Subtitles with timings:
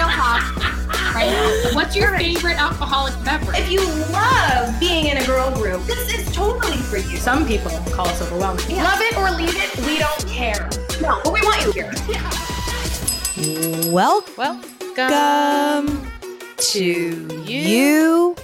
[0.00, 0.56] real talk
[1.14, 1.74] right now.
[1.74, 3.58] What's your favorite alcoholic beverage?
[3.58, 3.80] If you
[4.12, 7.18] love being in a girl group, this is totally for you.
[7.18, 8.64] Some people call us overwhelming.
[8.68, 8.84] Yeah.
[8.84, 10.70] Love it or leave it, we don't care.
[11.02, 11.92] No, but we want you here.
[13.92, 14.62] Welcome
[14.96, 16.10] Welcome
[16.58, 17.42] to you.
[17.44, 18.36] you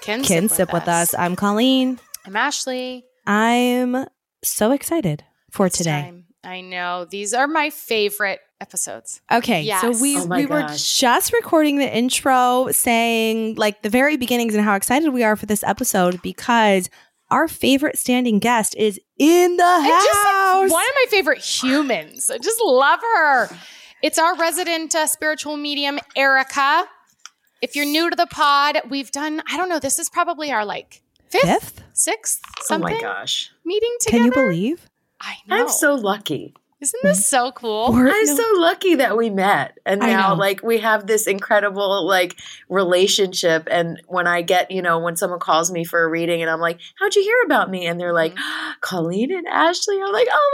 [0.00, 1.14] Can, can sip with us.
[1.14, 1.98] I'm Colleen.
[2.26, 3.04] I'm Ashley.
[3.26, 4.06] I'm
[4.42, 5.90] so excited for It's today.
[6.02, 6.24] time.
[6.44, 9.20] I know these are my favorite episodes.
[9.30, 9.82] Okay, Yes.
[9.82, 14.54] so we Oh my we were just recording the intro saying like the very beginnings
[14.54, 16.88] and how excited we are for this episode because
[17.30, 20.62] our favorite standing guest is in the And just house.
[20.62, 22.30] like, one of my favorite humans.
[22.30, 23.48] I just love her.
[24.02, 26.86] It's our resident uh, spiritual medium, Erika.
[27.60, 30.64] If you're new to the pod, we've done, I don't know, this is probably our
[30.64, 31.82] like fifth, Fifth?
[31.94, 33.50] sixth, Oh something my gosh.
[33.64, 34.18] meeting together.
[34.18, 34.88] Can you believe?
[35.20, 35.56] I know.
[35.56, 36.54] I'm so lucky.
[36.82, 37.46] Isn't this mm-hmm.
[37.46, 37.96] so cool?
[37.96, 39.78] Or- I'm no- so lucky that we met.
[39.86, 44.98] And now like we have this incredible like relationship and when I get, you know,
[44.98, 47.86] when someone calls me for a reading and I'm like, "How'd you hear about me?"
[47.86, 48.42] and they're like, mm-hmm.
[48.42, 50.50] ah, "Colleen and Ashley." I'm like, "Oh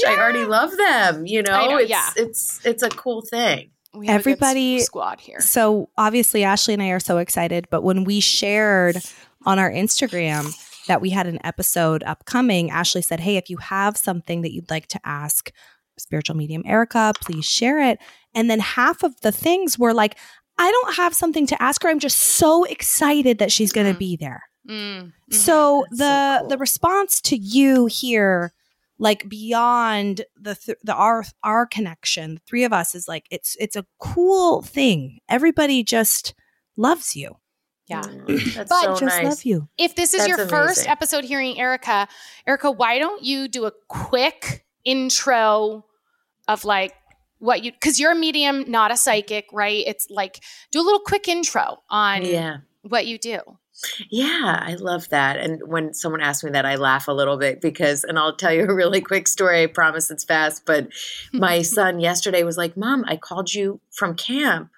[0.00, 2.10] my gosh, I already love them." You know, know, it's yeah.
[2.16, 3.70] it's it's a cool thing.
[3.92, 5.40] We have a good Everybody- squad here.
[5.40, 8.96] So obviously Ashley and I are so excited, but when we shared
[9.44, 10.54] on our Instagram
[10.86, 14.70] that we had an episode upcoming, Ashley said, "Hey, if you have something that you'd
[14.70, 15.50] like to ask
[15.98, 17.98] spiritual medium Erika, please share it."
[18.34, 20.16] And then half of the things were like,
[20.58, 21.88] "I don't have something to ask her.
[21.88, 23.98] I'm just so excited that she's going to Mhm.
[23.98, 25.34] be there." Mm, mhm.
[25.34, 26.48] So That's the so cool.
[26.50, 28.52] the response to you here
[28.98, 33.54] like beyond the th- the our our connection the three of us is like it's
[33.60, 36.34] it's a cool thing everybody just
[36.78, 37.36] loves you
[37.88, 38.02] yeah.
[38.02, 39.24] Mm, That's But so just nice.
[39.24, 40.90] love you If this is That's your first amazing.
[40.90, 42.08] episode hearing Erika,
[42.46, 45.84] Erika, why don't you do a quick intro
[46.48, 46.94] of like
[47.38, 49.84] what you because you're a medium, not a psychic, right?
[49.86, 52.58] It's like do a little quick intro on Yeah.
[52.82, 53.38] what you do.
[54.08, 55.36] Yeah, I love that.
[55.36, 58.50] And when someone asks me that, I laugh a little bit because, and I'll tell
[58.50, 59.64] you a really quick story.
[59.64, 60.62] I promise it's fast.
[60.64, 60.88] But
[61.34, 64.70] my son yesterday was like, Mom, I called you from camp.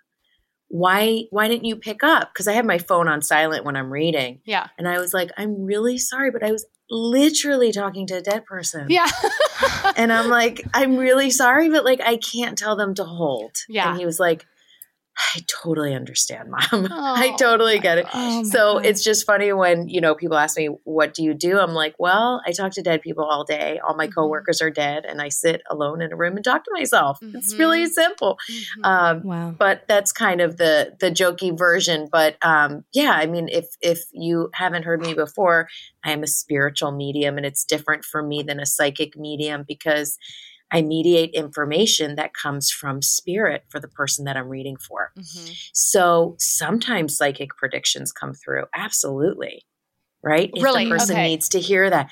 [0.68, 2.32] Why why didn't you pick up?
[2.32, 4.40] Because I have my phone on silent when I'm reading.
[4.44, 4.68] Yeah.
[4.78, 8.44] And I was like, I'm really sorry, but I was literally talking to a dead
[8.44, 8.86] person.
[8.90, 9.08] Yeah.
[9.96, 13.52] And I'm like, I'm really sorry, but like I can't tell them to hold.
[13.68, 13.90] Yeah.
[13.90, 14.46] And he was like,
[15.34, 16.88] I totally understand, mom.
[16.92, 18.06] I Oh, totally get it.
[18.14, 18.86] Oh so God.
[18.86, 21.58] it's just funny when, you know, people ask me, what do you do?
[21.58, 23.80] I'm like, well, I talk to dead people all day.
[23.86, 24.14] All my Mhm.
[24.14, 27.18] coworkers are dead and I sit alone in a room and talk to myself.
[27.34, 27.58] It's Mhm.
[27.58, 28.38] really simple.
[28.50, 28.86] Mhm.
[28.86, 33.48] Um, wow but that's kind of the the jokey version but um yeah i mean
[33.48, 35.68] if if you haven't heard me before
[36.04, 40.16] i am a spiritual medium and it's different for me than a psychic medium because
[40.72, 45.56] i mediate information that comes from spirit for the person that i'm reading for Mhm.
[45.72, 49.62] so sometimes psychic predictions come through absolutely
[50.22, 50.84] right if Really?
[50.84, 51.28] the person Okay.
[51.28, 52.10] needs to hear that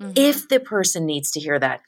[0.00, 0.12] Mhm.
[0.16, 1.80] if the person needs to hear that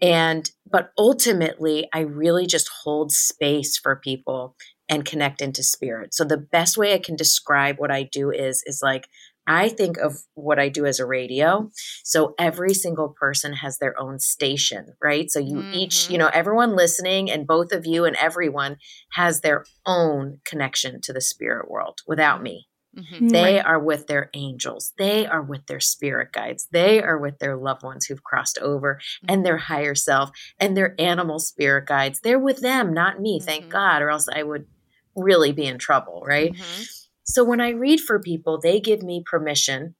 [0.00, 4.56] and but ultimately i really just hold space for people
[4.88, 8.62] and connect into spirit so the best way i can describe what i do is
[8.66, 9.08] is like
[9.46, 11.70] i think of what i do as a radio
[12.04, 16.10] so every single person has their own station right so you each Mhm.
[16.10, 18.76] you know everyone listening and both of you and everyone
[19.12, 23.30] has their own connection to the spirit world without me Mhm.
[23.30, 24.94] they are with their angels.
[24.96, 26.66] They are with their spirit guides.
[26.72, 28.98] They are with their loved ones who've crossed over
[29.28, 32.20] and their higher self and their animal spirit guides.
[32.20, 33.70] They're with them, not me, thank Mhm.
[33.70, 34.66] God, or else I would
[35.14, 36.54] really be in trouble, right?
[36.54, 36.88] Mhm.
[37.26, 39.94] So when I read for people, they give me permission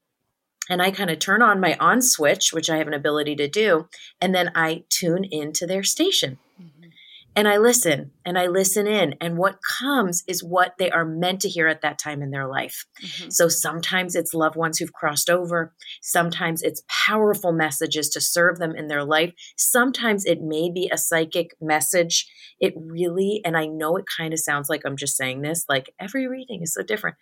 [0.70, 3.48] and I kind of turn on my on switch, which I have an ability to
[3.48, 3.88] do,
[4.20, 6.90] and then I tune into their station Mhm.
[7.36, 9.14] and I listen and I listen in.
[9.20, 12.48] And what comes is what they are meant to hear at that time in their
[12.48, 12.84] life.
[13.00, 13.32] Mhm.
[13.32, 15.72] So sometimes it's loved ones who've crossed over.
[16.00, 19.34] Sometimes it's powerful messages to serve them in their life.
[19.56, 22.26] Sometimes it may be a psychic message.
[22.58, 25.90] It really, and I know it kind of sounds like I'm just saying this, like
[26.00, 27.16] every reading is so different.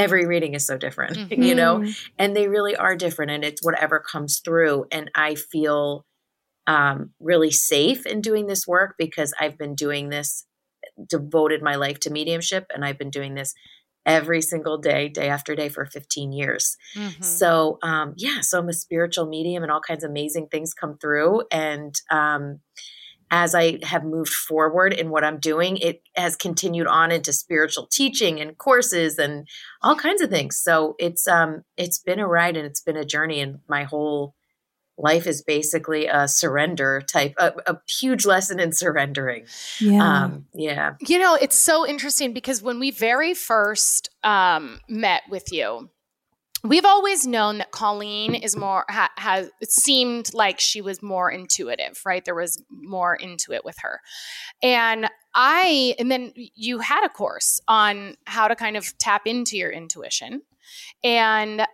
[0.00, 1.44] Every reading is so different, Mhm.
[1.48, 2.08] you know, Mm.
[2.18, 3.30] and they really are different.
[3.30, 4.86] And it's whatever comes through.
[4.92, 6.04] And I feel
[6.66, 10.46] um, really safe in doing this work because I've been doing this,
[11.08, 13.54] devoted my life to mediumship, and I've been doing this
[14.06, 16.76] every single day, day after day for 15 years.
[16.94, 17.24] Mhm.
[17.24, 20.96] So, um, yeah, so I'm a spiritual medium and all kinds of amazing things come
[20.98, 21.42] through.
[21.50, 22.60] And um,
[23.30, 27.86] as I have moved forward in what I'm doing, it has continued on into spiritual
[27.86, 29.46] teaching and courses and
[29.82, 30.56] all kinds of things.
[30.56, 34.34] So it's um it's been a ride and it's been a journey and my whole
[35.02, 39.46] life is basically a surrender type, a, a huge lesson in surrendering.
[39.80, 40.24] Yeah.
[40.24, 40.94] Um, yeah.
[41.00, 45.88] You know, it's so interesting because when we very first um, met with you,
[46.62, 51.30] we've always known that Colleen is more ha- has it seemed like she was more
[51.30, 52.24] intuitive, right?
[52.24, 54.00] There was more into it with her.
[54.62, 59.56] And I and then you had a course on how to kind of tap into
[59.56, 60.42] your intuition.
[61.02, 61.66] And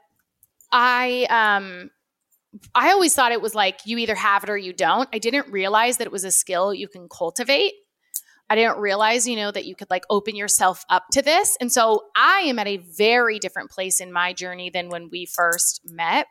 [0.72, 1.90] I um
[2.74, 5.08] I always thought it was like you either have it or you don't.
[5.12, 7.74] I didn't realize that it was a skill you can cultivate.
[8.48, 11.56] I didn't realize, you know, that you could like open yourself up to this.
[11.60, 15.26] And so I am at a very different place in my journey than when we
[15.26, 16.26] first met.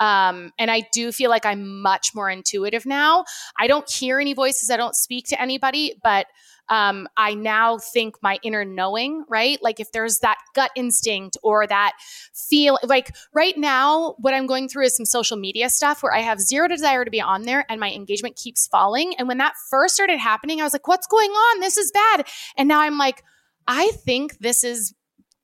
[0.00, 3.24] Um, and I do feel like I'm much more intuitive now.
[3.58, 6.26] I don't hear any voices, I don't speak to anybody, but
[6.70, 9.58] um, I now think my inner knowing, right?
[9.62, 11.92] Like if there's that gut instinct or that
[12.34, 16.20] feel, like right now, what I'm going through is some social media stuff where I
[16.20, 19.14] have zero desire to be on there and my engagement keeps falling.
[19.18, 21.60] And when that first started happening, I was like, what's going on?
[21.60, 22.26] This is bad.
[22.56, 23.22] And now I'm like,
[23.66, 24.94] I think this is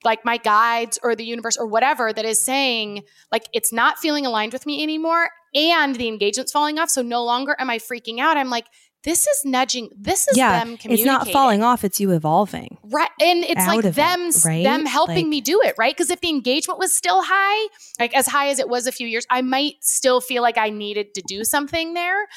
[0.03, 4.25] like my guides or the universe or whatever that is saying like it's not feeling
[4.25, 8.19] aligned with me anymore and the engagement's falling off so no longer am i freaking
[8.19, 8.67] out i'm like
[9.05, 10.59] this is nudging this is yeah.
[10.65, 12.77] them It's not falling off, it's you evolving.
[12.83, 14.63] right and it's like of it, them right?
[14.63, 17.69] them helping Like- me do it right because if the engagement was still high
[17.99, 20.69] like as high as it was a few years i might still feel like i
[20.69, 22.27] needed to do something there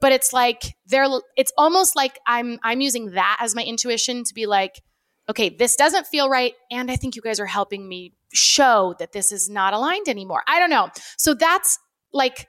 [0.00, 4.32] but it's like they're it's almost like i'm i'm using that as my intuition to
[4.34, 4.80] be like
[5.28, 9.12] okay this doesn't feel right and i think you guys are helping me show that
[9.12, 10.88] this is not aligned anymore i don't know
[11.18, 11.78] so that's
[12.12, 12.46] like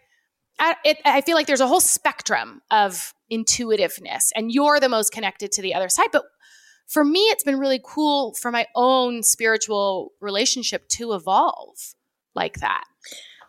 [0.60, 5.12] I, it, I feel like there's a whole spectrum of intuitiveness and you're the most
[5.12, 6.10] connected to the other side.
[6.12, 6.24] But
[6.88, 11.96] for me it's been really cool for my own spiritual relationship to evolve
[12.36, 12.84] like that.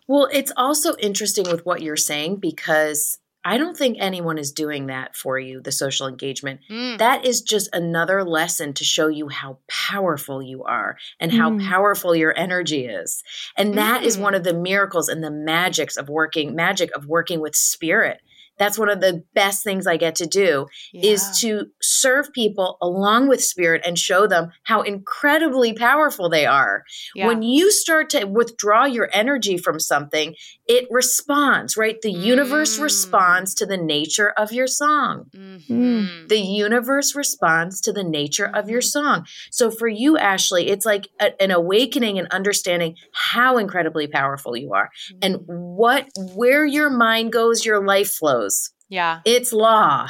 [0.06, 4.86] Well, it's also interesting with what you're saying because I don't think anyone is doing
[4.86, 6.60] that for you, the social engagement.
[6.70, 6.98] Mm.
[6.98, 11.68] That is just another lesson to show you how powerful you are and how Mm.
[11.68, 13.22] powerful your energy is.
[13.56, 14.20] And that is Mm.
[14.20, 18.20] one of the miracles and the magics of working magic of working with spirit.
[18.58, 23.28] That's one of the best things I get to do is to serve people along
[23.28, 26.84] with spirit and show them how incredibly powerful they are.
[27.14, 27.26] Yeah.
[27.26, 30.34] When you start to withdraw your energy from something,
[30.66, 32.00] it responds, right?
[32.00, 32.82] The universe Mm.
[32.82, 35.26] responds to the nature of your song.
[35.34, 36.28] Mhm.
[36.28, 38.90] The universe responds to the nature of your Mhm.
[38.90, 39.26] song.
[39.50, 44.72] So for you, Ashley, it's like a- an awakening and understanding how incredibly powerful you
[44.72, 44.90] are
[45.22, 48.43] and what, where your mind goes, your life flows.
[48.88, 49.20] Yeah.
[49.24, 50.08] It's law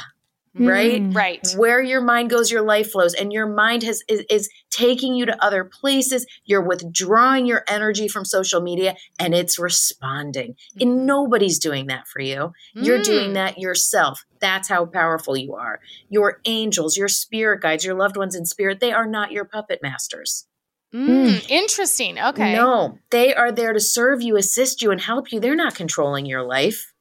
[0.57, 1.01] right?
[1.01, 1.15] Mm.
[1.15, 1.45] right.
[1.57, 5.25] Where your mind goes your life flows and your mind has is, is taking you
[5.25, 6.25] to other places.
[6.45, 10.55] You're withdrawing your energy from social media and it's responding.
[10.79, 12.53] And nobody's doing that for you.
[12.73, 13.33] You're doing Mm.
[13.35, 14.23] that yourself.
[14.39, 15.79] That's how powerful you are.
[16.09, 19.79] Your angels your spirit guides your loved ones in spirit they are not your puppet
[19.81, 20.45] masters.
[20.93, 22.19] Mm, interesting.
[22.19, 22.53] Okay.
[22.53, 25.39] No they are there to serve you assist you and help you.
[25.39, 26.93] They're not controlling your life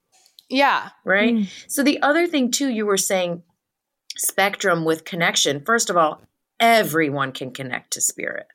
[0.50, 1.48] yeah right Mm.
[1.68, 3.42] So the other thing too, you were saying
[4.16, 5.62] spectrum with connection.
[5.64, 6.22] First of all,
[6.60, 8.46] everyone can connect to spirit.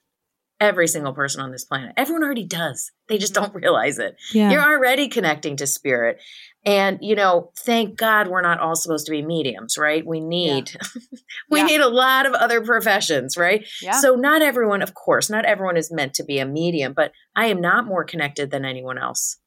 [0.62, 1.94] Every single person on this planet.
[1.95, 2.91] Everyone already does.
[3.07, 4.18] They just don't realize it.
[4.33, 4.51] Yeah.
[4.51, 6.19] You're already connecting to spirit.
[6.65, 10.06] And you know, thank God we're not all supposed to be mediums, right?
[10.06, 10.75] We need
[11.50, 11.65] we Yeah.
[11.65, 13.65] need a lot of other professions, right?
[13.81, 17.14] yeah So not everyone, of course, not everyone is meant to be a medium, but
[17.37, 19.37] I am not more connected than anyone else.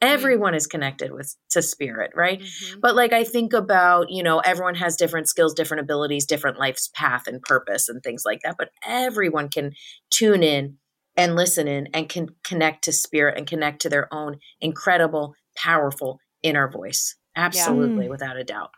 [0.00, 2.40] Everyone is connected with to spirit, right?
[2.40, 2.80] Mhm.
[2.80, 6.88] But like I think about, you know, everyone has different skills, different abilities, different life's
[6.94, 8.56] path and purpose and things like that.
[8.58, 9.72] But everyone can
[10.10, 10.78] tune in
[11.16, 16.18] and listen in and can connect to spirit and connect to their own incredible, powerful
[16.42, 17.16] inner voice.
[17.36, 18.10] Absolutely, Mm.
[18.10, 18.70] without a doubt.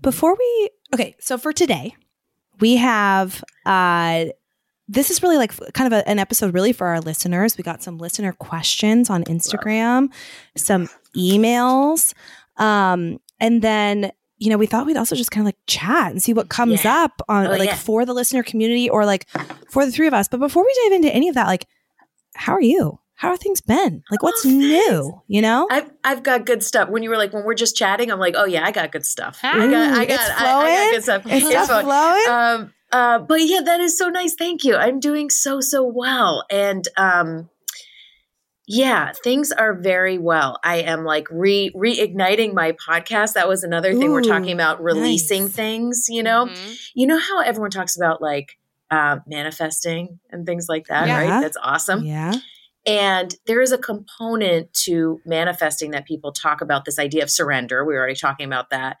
[0.00, 1.94] Before we okay, so for today,
[2.60, 4.26] we have uh
[4.92, 7.56] this is really like kind of a, an episode really for our listeners.
[7.56, 10.08] We got some listener questions on Instagram,
[10.56, 12.12] some emails,
[12.56, 16.22] um, and then you know we thought we'd also just kind of like chat and
[16.22, 17.04] see what comes Yeah.
[17.04, 17.74] up on Oh, like yeah.
[17.76, 19.28] for the listener community or like
[19.70, 20.28] for the three of us.
[20.28, 21.66] But before we dive into any of that, like,
[22.34, 22.98] how are you?
[23.14, 24.02] How are things been?
[24.10, 25.22] Like, what's Oh, new?
[25.28, 25.68] You know?
[25.70, 26.88] I've I've got good stuff.
[26.88, 29.04] When you were like, when we're just chatting, I'm like, oh yeah, I got good
[29.06, 29.38] stuff.
[29.42, 31.22] I got, I got, it's I, I got good stuff.
[31.26, 31.84] It's flowing.
[31.84, 32.28] flowing?
[32.28, 36.44] um uh but yeah that is so nice thank you i'm doing so so well
[36.50, 37.48] and um
[38.66, 43.94] yeah things are very well i am like re reigniting my podcast that was another
[43.94, 45.52] thing we're talking about releasing nice.
[45.54, 46.78] things you know Mhm.
[46.94, 48.56] you know how everyone talks about like
[48.92, 51.20] uh, manifesting and things like that Yeah.
[51.20, 52.32] right that's awesome yeah.
[52.86, 57.84] And there is a component to manifesting that people talk about this idea of surrender.
[57.84, 58.96] We were already talking about that.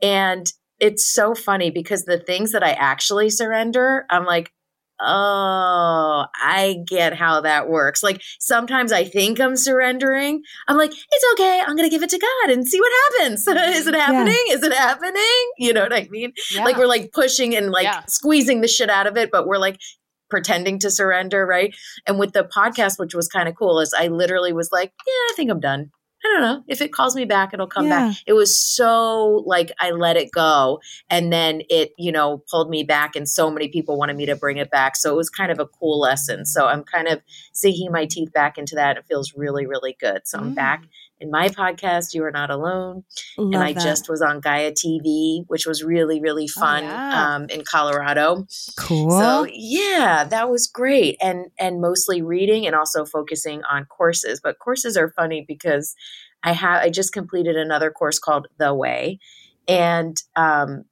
[0.00, 0.46] And
[0.84, 4.52] it's so funny because the things that I actually surrender, I'm like,
[5.00, 8.02] oh, I get how that works.
[8.02, 10.42] Like sometimes I think I'm surrendering.
[10.68, 11.62] I'm like, it's okay.
[11.66, 13.48] I'm going to give it to God and see what happens.
[13.48, 14.36] Is it happening?
[14.46, 14.54] Yeah.
[14.54, 15.50] Is it happening?
[15.56, 16.34] You know what I mean?
[16.52, 16.64] Yeah.
[16.64, 18.02] Like we're like pushing and like yeah.
[18.06, 19.80] squeezing the shit out of it, but we're like
[20.28, 21.74] pretending to surrender, right?
[22.06, 25.12] And with the podcast, which was kind of cool, is I literally was like, yeah,
[25.12, 25.92] I think I'm done.
[26.24, 26.64] I don't know.
[26.68, 28.08] If it calls me back, it'll come yeah.
[28.08, 28.16] back.
[28.26, 30.80] It was so like I let it go.
[31.10, 34.36] And then it, you know, pulled me back, and so many people wanted me to
[34.36, 34.96] bring it back.
[34.96, 36.46] So it was kind of a cool lesson.
[36.46, 37.20] So I'm kind of
[37.52, 38.96] sinking my teeth back into that.
[38.96, 40.22] It feels really, really good.
[40.24, 40.88] So I'm back mm.
[41.20, 43.04] In my podcast, You Are Not Alone.
[43.38, 43.82] Love and I that.
[43.82, 47.34] just was on Gaia TV, which was really, really oh, fun oh, yeah.
[47.34, 48.46] um, in Colorado.
[48.78, 49.10] Cool.
[49.10, 51.16] So yeah, that was great.
[51.22, 54.40] And and mostly reading and also focusing on courses.
[54.42, 55.94] But courses are funny because
[56.42, 59.18] I have I just completed another course called The Way,
[59.66, 60.84] and um,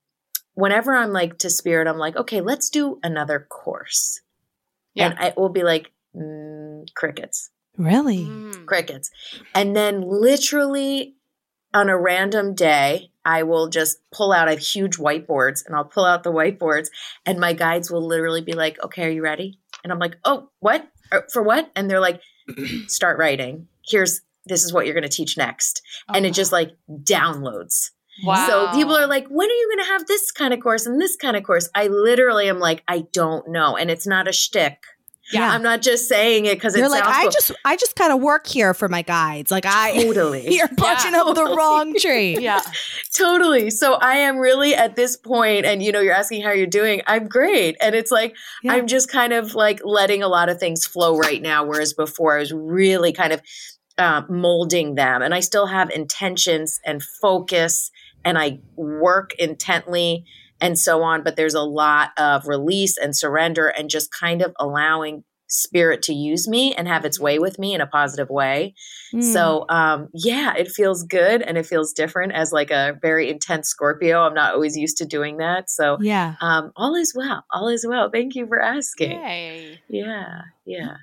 [0.55, 4.21] whenever I'm like to spirit, I'm like, okay, let's do another course.
[4.95, 5.11] Yeah.
[5.11, 7.51] And I will be like, mm, crickets.
[7.77, 8.25] Really?
[8.25, 8.67] Mm.
[8.67, 9.11] Crickets.
[9.55, 11.17] And then literally
[11.75, 15.85] on a random day, I will just pull out, I have huge whiteboards and I'll
[15.85, 16.89] pull out the whiteboards
[17.25, 19.59] and my guides will literally be like, okay, are you ready?
[19.83, 20.89] And I'm like, oh, what?
[21.33, 21.71] For what?
[21.77, 22.21] And they're like,
[22.89, 23.69] start writing.
[23.87, 25.83] Here's this is what you're going to teach next.
[26.09, 26.15] Oh.
[26.15, 27.91] And it just like downloads.
[28.25, 28.47] Wow.
[28.47, 31.01] So people are like, when are you going to have this kind of course and
[31.01, 31.71] this kind of course?
[31.75, 33.77] I literally am like, I don't know.
[33.77, 34.83] And it's not a shtick.
[35.33, 35.51] Yeah.
[35.51, 38.47] I'm not just saying it because it's like I just I just kind of work
[38.47, 39.51] here for my guides.
[39.51, 41.23] Like I totally you're punching yeah.
[41.23, 42.39] up the wrong tree.
[42.39, 42.61] yeah.
[43.17, 43.71] Totally.
[43.71, 47.03] So I am really at this point, and you know, you're asking how you're doing.
[47.07, 47.77] I'm great.
[47.81, 48.75] And it's like yeah.
[48.75, 51.65] I'm just kind of like letting a lot of things flow right now.
[51.65, 53.41] Whereas before I was really kind of
[53.99, 55.23] uh, molding them.
[55.23, 57.91] And I still have intentions and focus,
[58.25, 60.25] and I work intently
[60.63, 61.23] and so on.
[61.23, 66.15] But there's a lot of release and surrender and just kind of allowing spirit to
[66.15, 68.75] use me and have its way with me in a positive way.
[69.13, 69.23] Mm.
[69.23, 73.69] So um yeah, it feels good and it feels different as like a very intense
[73.69, 74.23] Scorpio.
[74.23, 75.69] I'm not always used to doing that.
[75.69, 76.37] So yeah.
[76.41, 77.45] Um all is well.
[77.51, 78.11] All is well.
[78.11, 79.21] Thank you for asking.
[79.21, 79.81] Yay.
[79.89, 80.41] Yeah.
[80.65, 80.97] Yeah.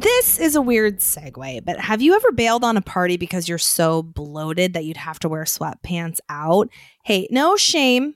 [0.00, 3.58] This is a weird segue, but have you ever bailed on a party because you're
[3.58, 6.68] so bloated that you'd have to wear sweatpants out?
[7.02, 8.14] Hey, no shame.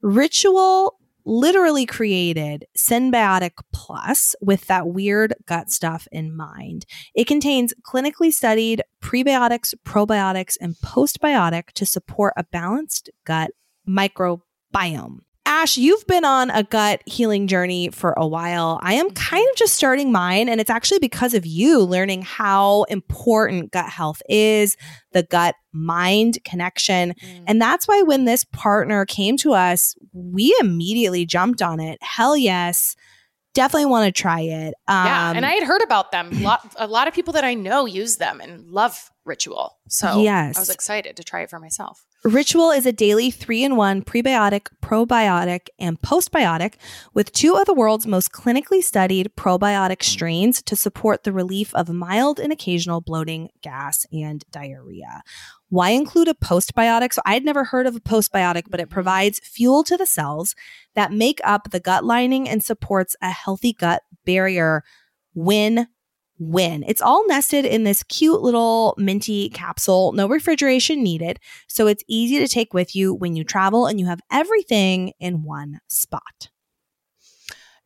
[0.00, 6.86] Ritual literally created Synbiotic Plus with that weird gut stuff in mind.
[7.14, 13.50] It contains clinically studied prebiotics, probiotics, and postbiotic to support a balanced gut
[13.86, 15.18] microbiome.
[15.44, 18.78] Ash, you've been on a gut healing journey for a while.
[18.82, 22.84] I am kind of just starting mine, and it's actually because of you learning how
[22.84, 24.76] important gut health is,
[25.12, 27.14] the gut mind connection.
[27.20, 27.44] Mm.
[27.48, 31.98] And that's why when this partner came to us, we immediately jumped on it.
[32.02, 32.94] Hell yes
[33.54, 34.74] definitely want to try it.
[34.88, 36.30] Um, yeah, and I had heard about them.
[36.42, 39.78] A lot, a lot of people that I know use them and love Ritual.
[39.88, 40.56] So yes.
[40.56, 42.04] I was excited to try it for myself.
[42.24, 46.74] Ritual is a daily three in one prebiotic, probiotic, and postbiotic
[47.14, 51.88] with two of the world's most clinically studied probiotic strains to support the relief of
[51.88, 55.22] mild and occasional bloating, gas, and diarrhea.
[55.72, 57.14] Why include a postbiotic?
[57.14, 58.92] So I had never heard of a postbiotic, but it mm-hmm.
[58.92, 60.54] provides fuel to the cells
[60.94, 64.84] that make up the gut lining and supports a healthy gut barrier
[65.34, 65.86] win
[66.38, 66.84] win.
[66.86, 71.38] It's all nested in this cute little minty capsule, no refrigeration needed.
[71.68, 75.42] So it's easy to take with you when you travel and you have everything in
[75.42, 76.50] one spot.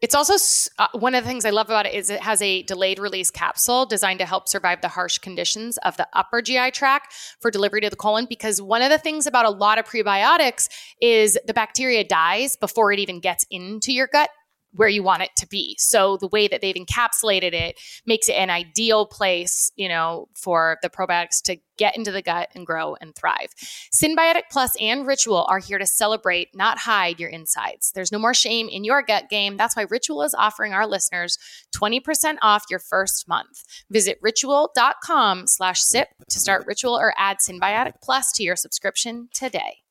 [0.03, 0.35] It's also
[0.79, 3.31] uh, one of the things I love about it is it has a delayed release
[3.31, 7.81] capsule designed to help survive the harsh conditions of the upper GI tract for delivery
[7.81, 8.27] to the colon.
[8.29, 10.69] Because one of the things about a lot of prebiotics
[11.01, 14.29] is the bacteria dies before it even gets into your gut
[14.73, 15.77] where you want it to be.
[15.79, 20.79] So the way that they've encapsulated it makes it an ideal place, you know, for
[20.83, 23.53] the probiotics to get into the gut and grow and thrive.
[23.93, 27.93] Synbiotic Plus and Ritual are here to celebrate, not hide your insides.
[27.95, 29.57] There's no more shame in your gut game.
[29.57, 31.39] That's why Ritual is offering our listeners
[31.75, 33.63] 20% off your first month.
[33.91, 39.86] Visit ritual.com slash sip to start Ritual or add Synbiotic Plus to your subscription today.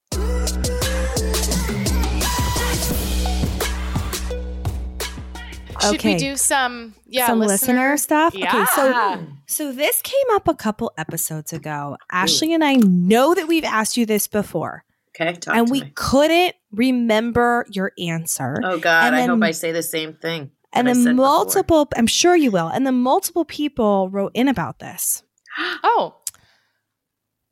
[5.92, 6.13] Should okay.
[6.13, 8.36] we do some yeah some listener, listener stuff?
[8.36, 8.48] Yeah.
[8.48, 11.98] Okay, so so this came up a couple episodes ago.
[12.12, 14.84] Ashley and I know that we've asked you this before.
[15.20, 15.92] Okay, and we me.
[15.96, 18.60] couldn't remember your answer.
[18.63, 20.51] Oh God, And I hope I say the same thing.
[20.74, 21.25] and that then said before.
[21.25, 22.68] multiple, I'm sure you will.
[22.68, 25.24] And then multiple people wrote in about this.
[25.84, 26.18] Oh,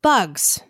[0.02, 0.60] bugs,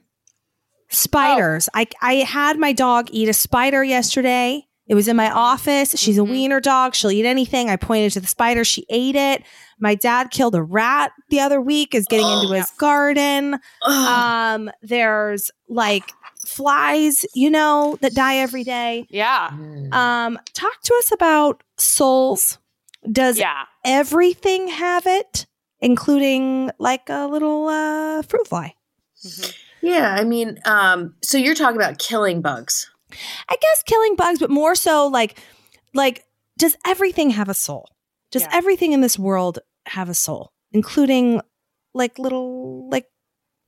[0.88, 1.68] spiders.
[1.74, 1.80] Oh.
[1.80, 4.68] I I had my dog eat a spider yesterday.
[4.86, 5.94] It was in my office.
[5.96, 6.20] She's Mhm.
[6.20, 6.94] a wiener dog.
[6.94, 7.70] She'll eat anything.
[7.70, 8.64] I pointed to the spider.
[8.64, 9.42] She ate it.
[9.78, 11.94] My dad killed a rat the other week.
[11.94, 12.42] Is getting Oh.
[12.42, 13.58] into his garden.
[13.82, 14.08] Ugh.
[14.08, 16.12] Um, there's like
[16.46, 19.06] flies, you know, that die every day.
[19.10, 19.48] yeah.
[19.52, 19.92] Mm.
[19.94, 22.58] Um, talk to us about souls.
[23.10, 23.62] Does Yeah.
[23.84, 25.46] everything have it,
[25.80, 28.74] including like a little uh, fruit fly?
[29.24, 29.54] Mhm.
[29.80, 32.90] yeah, I mean, um, so you're talking about killing bugs.
[33.48, 35.38] I guess killing bugs, but more so like
[35.94, 36.24] like
[36.58, 37.88] does everything have a soul?
[38.30, 38.50] Does Yeah.
[38.52, 41.40] everything in this world have a soul, including
[41.94, 43.08] like little like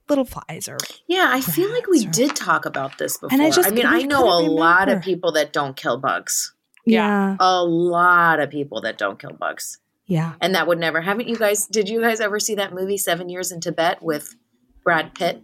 [0.09, 3.33] little flies or Yeah, I feel like we or- did talk about this before.
[3.33, 5.99] And I just- I mean, I know a couldn't lot of people that don't kill
[5.99, 6.55] bugs.
[6.85, 7.31] Yeah.
[7.31, 7.37] yeah.
[7.41, 9.79] A lot of people that don't kill bugs.
[10.07, 10.35] Yeah.
[10.41, 13.29] And that would never haven't you guys did you guys ever see that movie 7
[13.29, 14.37] Years in Tibet with
[14.85, 15.43] Brad Pitt?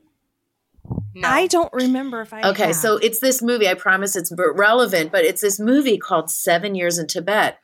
[1.14, 1.28] No.
[1.28, 2.76] I don't remember if I Okay, have.
[2.76, 3.68] so it's this movie.
[3.68, 7.58] I promise it's relevant, but it's this movie called Seven Years in Tibet.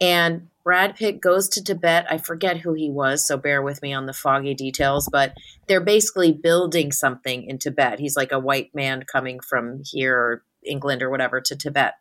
[0.00, 2.06] And Brad Pitt goes to Tibet.
[2.10, 5.34] I forget who he was, so bear with me on the foggy details, but
[5.66, 7.98] they're basically building something in Tibet.
[7.98, 11.94] He's like a white man coming from here, or England, or whatever, to Tibet.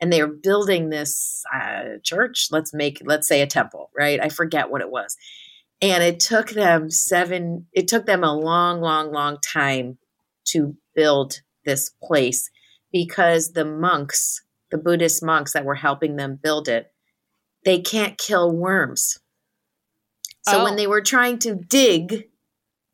[0.00, 2.48] And they're building this uh, church.
[2.50, 4.20] Let's make, let's say a temple, right?
[4.20, 5.16] I forget what it was.
[5.82, 9.98] And it took them seven, it took them a long, long, long time
[10.48, 12.50] to build this place
[12.92, 16.92] because the monks, the Buddhist monks that were helping them build it,
[17.64, 19.18] they can't kill worms.
[20.48, 20.64] So Oh.
[20.64, 22.28] when they were trying to dig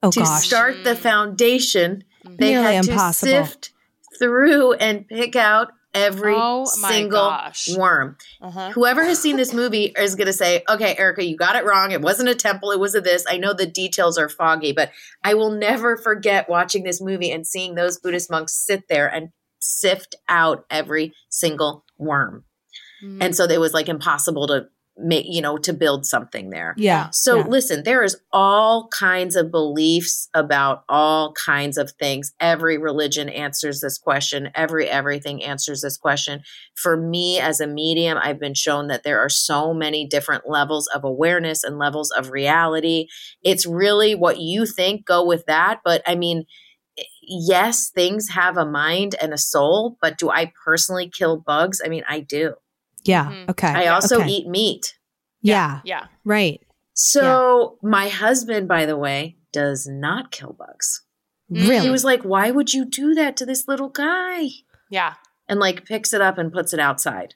[0.02, 0.46] oh to gosh.
[0.46, 0.98] start the Mm.
[0.98, 3.32] foundation, they Nearly had impossible.
[3.32, 3.70] to sift
[4.18, 7.68] through and pick out every Oh single gosh.
[7.76, 8.16] worm.
[8.40, 8.70] Uh-huh.
[8.72, 11.90] Whoever has seen this movie is going to say, okay, Erika, you got it wrong.
[11.90, 12.70] It wasn't a temple.
[12.70, 13.24] It was a this.
[13.28, 14.90] I know the details are foggy, but
[15.22, 19.30] I will never forget watching this movie and seeing those Buddhist monks sit there and
[19.60, 22.44] sift out every single worm.
[23.04, 23.18] Mm.
[23.20, 26.74] And so it was like impossible to make, you know, to build something there.
[26.76, 27.08] yeah.
[27.10, 27.46] So yeah.
[27.46, 32.32] listen, there is all kinds of beliefs about all kinds of things.
[32.40, 34.50] Every religion answers this question.
[34.54, 36.42] Every everything answers this question.
[36.74, 40.88] For me as a medium, I've been shown that there are so many different levels
[40.88, 43.06] of awareness and levels of reality.
[43.42, 45.80] It's really what you think, go with that.
[45.84, 46.44] But I mean,
[47.22, 51.80] yes, things have a mind and a soul, but do I personally kill bugs?
[51.84, 52.54] I mean, I do.
[53.04, 53.26] Yeah.
[53.26, 53.50] Mhm.
[53.50, 53.68] Okay.
[53.68, 54.28] I also okay.
[54.28, 54.94] eat meat.
[55.40, 55.80] Yeah.
[55.84, 56.06] Yeah.
[56.24, 56.60] Right.
[56.94, 61.02] So my husband, by the way, does not kill bugs.
[61.50, 61.80] Really.
[61.80, 64.48] He was like, "Why would you do that to this little guy?"
[64.90, 65.14] Yeah.
[65.48, 67.34] And like picks it up and puts it outside.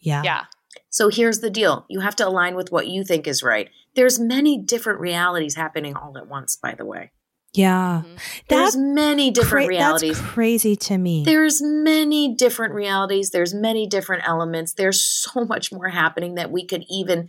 [0.00, 0.22] yeah.
[0.24, 0.44] Yeah.
[0.90, 3.70] So here's the deal: you have to align with what you think is right.
[3.94, 6.56] There's many different realities happening all at once.
[6.56, 7.10] By the way,
[7.56, 8.02] Yeah.
[8.04, 8.18] Mhm.
[8.48, 10.18] there's That's many different cra- realities.
[10.20, 11.24] That's crazy to me.
[11.24, 13.30] There's many different realities.
[13.30, 14.72] There's many different elements.
[14.74, 17.28] There's so much more happening that we could even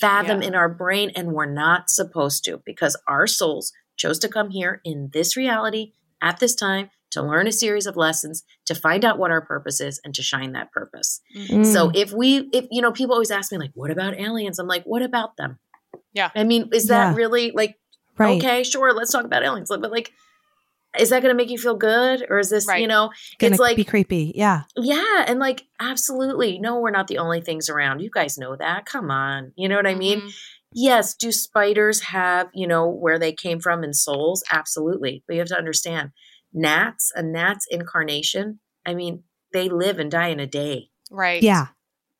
[0.00, 0.48] fathom Yeah.
[0.48, 4.80] in our brain, and we're not supposed to because our souls chose to come here
[4.84, 9.18] in this reality at this time to learn a series of lessons, to find out
[9.18, 11.20] what our purpose is, and to shine that purpose.
[11.34, 11.64] Mm.
[11.64, 14.66] So if we, if you know, people always ask me like, "What about aliens?" I'm
[14.66, 15.58] like, "What about them?"
[16.12, 16.30] Yeah.
[16.36, 17.14] I mean, is that Yeah.
[17.16, 17.76] really like
[18.18, 18.38] right.
[18.38, 18.62] okay?
[18.62, 20.12] Sure, let's talk about aliens, but like.
[20.98, 22.80] Is that going to make you feel good, or is this, Right.
[22.80, 24.32] you know, Gonna it's like be creepy.
[24.34, 24.62] Yeah.
[24.74, 26.58] yeah, and like absolutely.
[26.58, 28.00] No, we're not the only things around.
[28.00, 28.86] You guys know that.
[28.86, 29.52] Come on.
[29.54, 30.22] You know what I mean?
[30.22, 30.34] Mhm.
[30.72, 34.42] Yes, do spiders have, you know, where they came from in souls?
[34.50, 35.22] Absolutely.
[35.28, 36.12] But you have to understand,
[36.54, 40.88] gnats, a gnat's incarnation, I mean, they live and die in a day.
[41.10, 41.42] Right.
[41.42, 41.66] Yeah.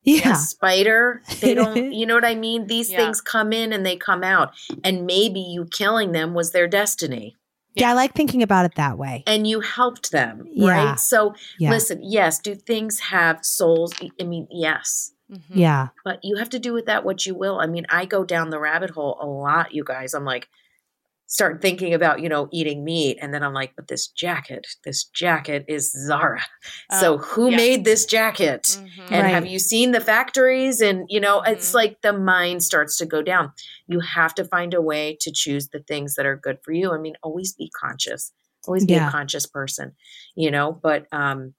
[0.07, 0.33] A Yeah.
[0.33, 2.67] spider, they don't, you know what I mean?
[2.67, 2.97] These Yeah.
[2.97, 4.53] things come in and they come out.
[4.83, 7.35] And maybe you killing them was their destiny
[7.75, 7.91] Yeah.
[7.91, 9.23] I like thinking about it that way.
[9.27, 10.71] and you helped them, Yeah.
[10.89, 10.99] right?
[10.99, 11.69] So Yeah.
[11.71, 13.93] listen, yes, do things have souls?
[14.19, 15.11] I mean, yes.
[15.31, 15.41] Mhm.
[15.53, 15.87] Yeah.
[16.03, 17.59] but you have to do with that what you will.
[17.59, 20.15] I mean, I go down the rabbit hole a lot, you guys.
[20.15, 20.49] I'm like,
[21.29, 23.17] start thinking about, you know, eating meat.
[23.21, 26.41] And then I'm like, but this jacket, this jacket is Zara.
[26.99, 27.57] so Oh, who yeah.
[27.57, 28.63] made this jacket?
[28.63, 29.11] Mhm.
[29.11, 29.33] And Right.
[29.35, 30.81] have you seen the factories?
[30.81, 31.75] And, you know, it's Mhm.
[31.75, 33.53] like the mind starts to go down.
[33.87, 36.91] You have to find a way to choose the things that are good for you.
[36.91, 38.33] I mean, always be conscious,
[38.67, 39.07] always be Yeah.
[39.07, 39.95] a conscious person,
[40.35, 41.53] you know, but, um,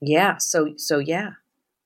[0.00, 0.38] yeah.
[0.38, 1.30] So, so yeah,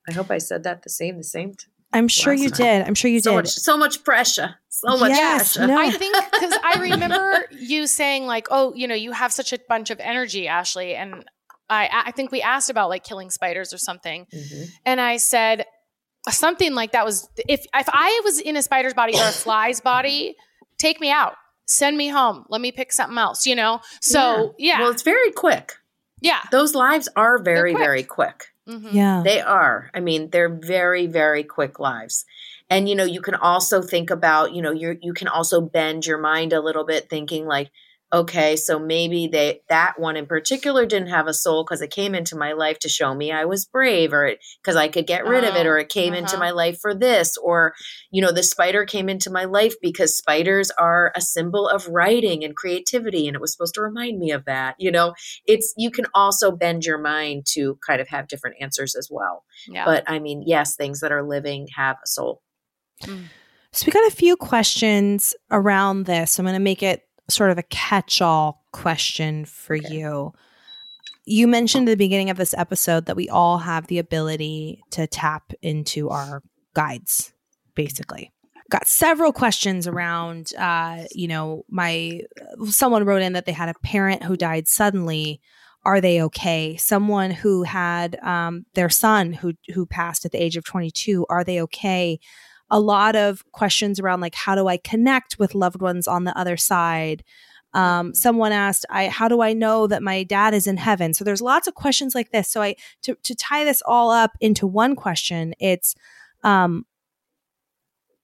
[0.07, 1.53] I hope I said that the same, the same.
[1.55, 2.57] T- I'm sure you time.
[2.81, 2.87] did.
[2.87, 3.35] I'm sure you so did.
[3.37, 5.67] much, so much pressure, so much Yes, pressure.
[5.67, 5.79] no.
[5.79, 9.59] I think because I remember you saying like, "Oh, you know, you have such a
[9.67, 11.25] bunch of energy, Ashley," and
[11.69, 14.67] I I think we asked about like killing spiders or something, Mhm.
[14.85, 15.65] and I said
[16.29, 19.79] something like that was if if I was in a spider's body or a fly's
[19.81, 20.35] body,
[20.77, 21.33] take me out,
[21.65, 23.81] send me home, let me pick something else, you know.
[24.01, 25.73] So yeah, Well, it's very quick.
[26.21, 27.83] yeah, Those lives are very, quick.
[27.83, 28.45] very quick.
[28.69, 28.89] Mhm.
[28.93, 29.21] Yeah.
[29.25, 29.91] They are.
[29.95, 32.25] I mean, they're very, very quick lives.
[32.69, 36.05] And you know, you can also think about, you know, you you can also bend
[36.05, 37.71] your mind a little bit thinking like,
[38.11, 42.15] okay, so maybe they that one in particular didn't have a soul because it came
[42.15, 45.43] into my life to show me I was brave or because I could get rid
[45.43, 46.39] of it Oh, or it came into uh-huh.
[46.39, 47.73] my life for this or
[48.11, 52.43] you know, the spider came into my life because spiders are a symbol of writing
[52.43, 54.75] and creativity and it was supposed to remind me of that.
[54.79, 55.13] You know,
[55.45, 59.43] it's you can also bend your mind to kind of have different answers as well.
[59.67, 59.85] yeah.
[59.85, 62.41] But I mean, yes, things that are living have a soul.
[63.71, 66.39] So we got a few questions around this.
[66.39, 69.95] I'm going to make it sort of a catch-all question for Okay.
[69.95, 70.33] you.
[71.25, 75.05] You mentioned at the beginning of this episode that we all have the ability to
[75.07, 76.41] tap into our
[76.73, 77.33] guides,
[77.75, 78.31] basically.
[78.71, 82.21] Got several questions around, uh, you know, my
[82.69, 85.41] someone wrote in that they had a parent who died suddenly.
[85.85, 86.75] Are they okay?
[86.77, 91.25] Someone who had um, their son who who passed at the age of 22.
[91.29, 92.19] Are they okay?
[92.71, 96.37] A lot of questions around like how do I connect with loved ones on the
[96.37, 97.23] other side.
[97.73, 101.23] Um, someone asked, "I how do I know that my dad is in heaven?" So
[101.23, 102.49] there's lots of questions like this.
[102.49, 105.95] So I to to tie this all up into one question, it's
[106.43, 106.85] um,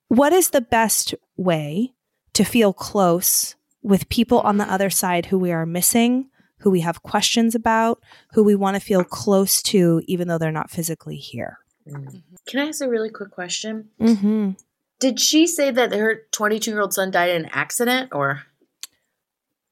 [0.08, 1.94] what is the best way
[2.34, 6.30] to feel close with people on the other side who we are missing,
[6.60, 10.52] who we have questions about, who we want to feel close to, even though they're
[10.52, 11.60] not physically here.
[11.88, 13.89] Can I ask a really quick question?
[14.00, 14.52] Mm-hmm.
[15.00, 18.43] Did she say that her 22 year old son died in an accident or?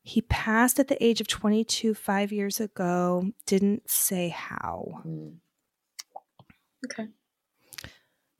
[0.03, 3.31] He passed at the age of 22 five years ago.
[3.45, 4.99] Didn't say how.
[5.03, 5.27] Hmm.
[6.85, 7.07] Okay.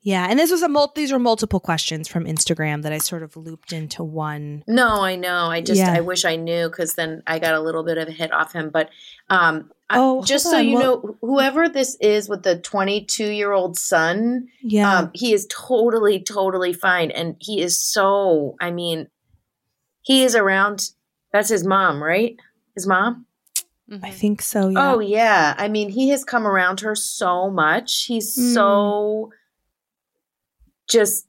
[0.02, 3.24] Yeah, and this was a mul- these were multiple questions from Instagram that I sort
[3.24, 4.66] of looped into one.
[4.68, 5.46] No, I know.
[5.46, 5.94] I just, Yeah.
[5.94, 8.52] I wish I knew because then I got a little bit of a hit off
[8.52, 8.70] him.
[8.70, 8.90] But
[9.30, 10.68] um, I- Oh, just so on.
[10.68, 15.34] you Well- know, whoever this is with the 22 year old son, Yeah, um, he
[15.34, 17.12] is totally, totally fine.
[17.12, 19.08] And he is so, I mean,
[20.02, 20.90] he is around,
[21.32, 22.36] that's his mom, right?
[22.76, 23.26] His mom?
[24.02, 24.70] I think so.
[24.70, 24.94] Yeah.
[24.94, 25.54] Oh yeah.
[25.58, 28.06] I mean, he has come around her so much.
[28.06, 28.54] He's Mm.
[28.54, 29.32] so
[30.90, 31.28] just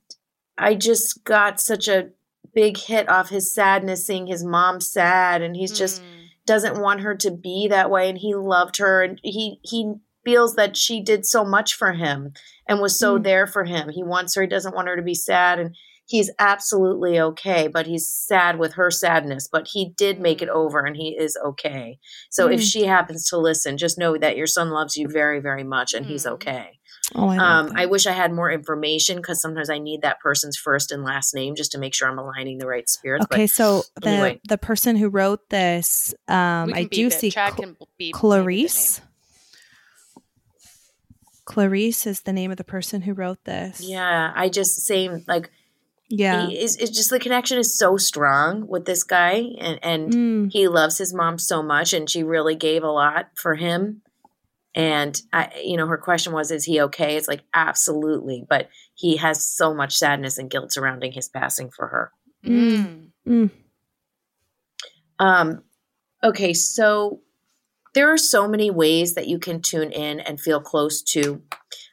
[0.56, 2.10] I just got such a
[2.54, 6.04] big hit off his sadness seeing his mom sad and he's just Mm.
[6.46, 10.54] Doesn't want her to be that way and he loved her and he he feels
[10.56, 12.32] that she did so much for him
[12.68, 13.24] and was so Mm.
[13.24, 13.90] there for him.
[13.90, 15.74] He wants her, he doesn't want her to be sad and
[16.06, 20.80] he's absolutely okay, but he's sad with her sadness, but he did make it over
[20.84, 21.98] and he is okay.
[22.30, 22.72] So if Mm.
[22.72, 26.06] she happens to listen, just know that your son loves you very very much and
[26.06, 26.32] he's Mm.
[26.32, 26.78] okay.
[27.14, 27.72] Oh, I Um.
[27.74, 31.34] I wish I had more information because sometimes I need that person's first and last
[31.34, 33.26] name just to make sure I'm aligning the right spirits.
[33.30, 34.40] Okay, so the anyway.
[34.48, 39.00] the person who wrote this, um, I do see Chad Cl- can beep Clarice.
[41.44, 43.80] Clarice is the name of the person who wrote this.
[43.80, 45.50] Yeah, I just same like
[46.08, 46.46] yeah.
[46.46, 50.52] he is it's just the connection is so strong with this guy and and Mm,
[50.52, 54.02] he loves his mom so much and she really gave a lot for him.
[54.74, 57.16] And I you know her question was is he okay?
[57.16, 61.86] It's like absolutely, but he has so much sadness and guilt surrounding his passing for
[61.88, 62.12] her.
[62.44, 63.08] Mm.
[63.26, 63.50] mm,
[65.18, 65.62] Um,
[66.22, 67.20] okay, so
[67.94, 71.42] there are so many ways that you can tune in and feel close to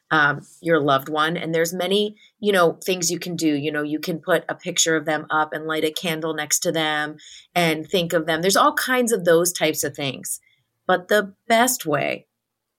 [0.10, 3.56] um, your loved one, and there's many, you know, things you can do.
[3.56, 6.60] You know, you can put a picture of them up and light a candle next
[6.62, 7.16] to them
[7.56, 8.42] and think of them.
[8.42, 10.42] There's all kinds of those types of things,
[10.86, 12.28] but the best way,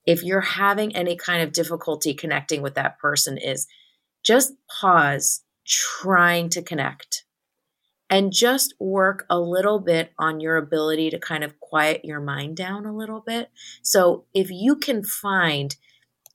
[0.05, 3.67] if you're having any kind of difficulty connecting with that person, is
[4.23, 7.25] just pause trying to connect
[8.09, 12.55] and just work a little bit on your ability to kind of quiet your mind
[12.55, 13.49] down a little bit.
[13.81, 15.75] So if you can find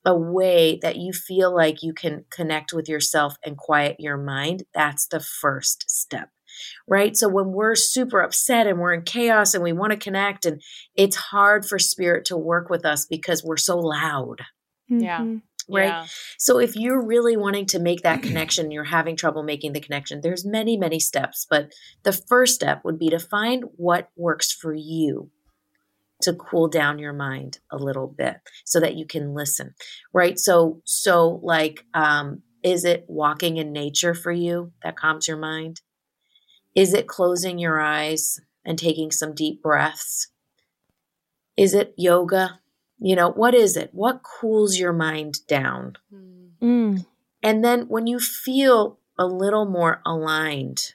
[0.04, 4.64] a way that you feel like you can connect with yourself and quiet your mind,
[4.74, 6.30] that's the first step.
[6.86, 7.16] Right.
[7.16, 10.60] So when we're super upset and we're in chaos and we want to connect, and
[10.94, 14.42] it's hard for spirit to work with us because we're so loud.
[14.88, 15.20] Yeah.
[15.20, 15.42] mhm.
[15.70, 15.88] Right.
[15.88, 16.06] Yeah.
[16.38, 20.20] So if you're really wanting to make that connection, you're having trouble making the connection,
[20.22, 21.46] there's many, many steps.
[21.48, 21.72] But
[22.04, 25.30] the first step would be to find what works for you
[26.22, 29.74] to cool down your mind a little bit so that you can listen.
[30.12, 30.38] Right.
[30.38, 35.80] So so like um is it walking in nature for you that calms your mind?
[36.78, 40.30] Is it closing your eyes and taking some deep breaths?
[41.56, 42.60] Is it yoga?
[43.00, 43.90] You know, what is it?
[43.92, 45.96] What cools your mind down?
[46.62, 47.04] Mm.
[47.42, 50.94] And then when you feel a little more aligned,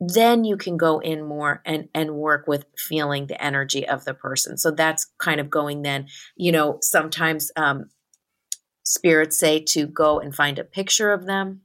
[0.00, 4.14] then you can go in more and and work with feeling the energy of the
[4.14, 4.58] person.
[4.58, 7.90] So that's kind of going then, you know, sometimes um
[8.82, 11.60] spirits say to go and find a picture of them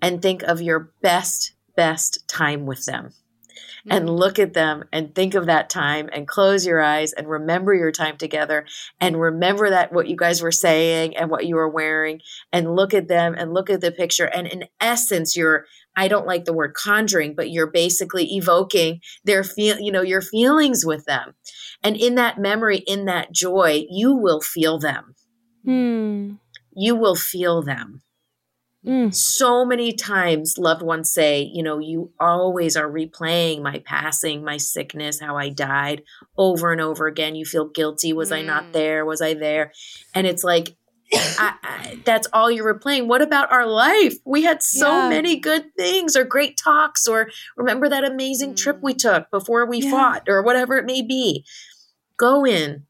[0.00, 3.14] and think of your best best time with them.
[3.88, 4.18] And Mm.
[4.18, 7.90] look at them and think of that time and close your eyes and remember your
[7.90, 8.66] time together
[9.00, 12.20] and remember that what you guys were saying and what you were wearing
[12.52, 14.26] and look at them and look at the picture.
[14.26, 15.64] And in essence you're
[15.96, 20.20] I don't like the word conjuring but you're basically evoking their feel you know your
[20.20, 21.32] feelings with them.
[21.82, 25.14] And in that memory in that joy you will feel them.
[25.66, 26.38] Mm.
[26.74, 28.02] you will feel them
[28.86, 29.14] Mm.
[29.14, 34.56] so many times loved ones say, you know, you always are replaying my passing, my
[34.56, 36.02] sickness, how I died
[36.38, 37.34] over and over again.
[37.34, 38.14] You feel guilty.
[38.14, 38.72] Was I not Mm.
[38.72, 39.04] there?
[39.04, 39.72] Was I there?
[40.14, 40.76] And it's like,
[41.12, 43.06] I, I, that's all you're replaying.
[43.06, 44.14] What about our life?
[44.24, 45.08] We had so Yeah.
[45.10, 49.80] many good things or great talks or remember that amazing trip we took before we
[49.82, 49.90] Yeah.
[49.90, 51.44] fought or whatever it may be.
[52.16, 52.86] Go in,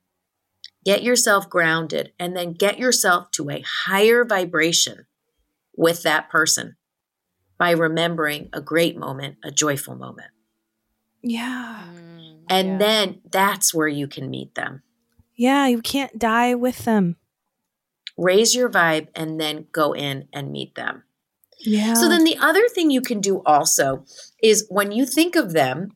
[0.85, 5.07] get yourself grounded, and then get yourself to a higher vibration
[5.81, 6.77] with that person
[7.57, 10.29] by remembering a great moment, a joyful moment.
[11.23, 11.85] Yeah.
[11.91, 12.79] Mm, And yeah.
[12.79, 14.83] then that's where you can meet them.
[15.37, 15.67] Yeah.
[15.69, 17.17] You can't die with them.
[18.19, 21.05] Raise your vibe and then go in and meet them.
[21.61, 21.95] Yeah.
[21.95, 24.05] So then the other thing you can do also
[24.43, 25.93] is when you think of them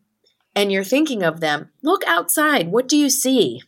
[0.57, 2.69] and you're thinking of them, look outside.
[2.69, 3.63] What do you see?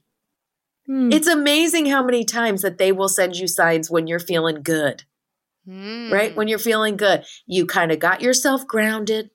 [0.89, 1.13] Mm.
[1.13, 5.05] It's amazing how many times that they will send you signs when you're feeling good.
[5.69, 6.13] Mm.
[6.13, 6.37] right?
[6.37, 9.31] When you're feeling good, you kind of got yourself grounded.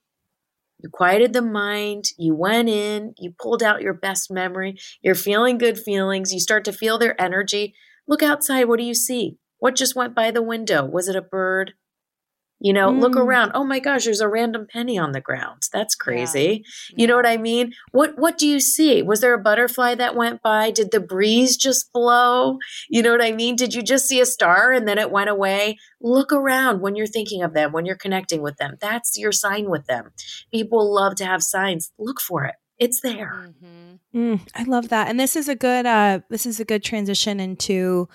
[0.80, 2.06] You quieted the mind.
[2.18, 3.14] You went in.
[3.18, 4.78] You pulled out your best memory.
[5.02, 6.34] You're feeling good feelings.
[6.34, 7.76] You start to feel their energy.
[8.08, 8.66] Look outside.
[8.66, 9.38] What do you see?
[9.60, 10.86] What just went by the window?
[10.86, 11.74] Was it a bird?
[12.64, 13.22] You know, look Mm.
[13.26, 13.52] around.
[13.56, 15.64] Oh my gosh, there's a random penny on the ground.
[15.74, 16.64] That's crazy.
[16.96, 17.74] You know what I mean?
[17.92, 19.02] What what do you see?
[19.02, 20.70] Was there a butterfly that went by?
[20.70, 22.60] Did the breeze just blow?
[22.88, 23.56] You know what I mean?
[23.56, 25.78] Did you just see a star and then it went away?
[26.00, 28.78] Look around when you're thinking of them, when you're connecting with them.
[28.80, 30.12] That's your sign with them.
[30.54, 31.92] People love to have signs.
[31.98, 32.56] Look for it.
[32.78, 33.50] It's there.
[33.64, 34.00] Mhm.
[34.16, 35.08] Mm, I love that.
[35.08, 38.08] And this is a good uh this is a good transition into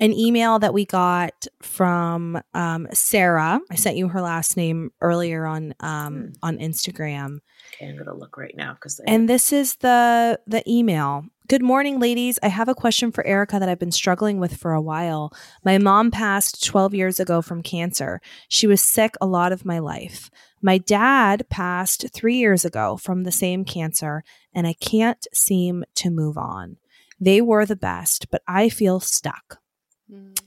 [0.00, 3.60] an email that we got from um Sarah.
[3.70, 6.26] I sent you her last name earlier on um Hmm.
[6.42, 7.38] on Instagram.
[7.74, 11.24] Okay, I'm gonna look right now because And this is the the email.
[11.48, 12.38] Good morning, ladies.
[12.42, 15.32] I have a question for Erika that I've been struggling with for a while.
[15.64, 18.20] My mom passed 12 years ago from cancer.
[18.48, 20.30] She was sick a lot of my life.
[20.60, 26.10] My dad passed 3 years ago from the same cancer, and I can't seem to
[26.10, 26.76] move on.
[27.18, 29.58] They were the best, but I feel stuck.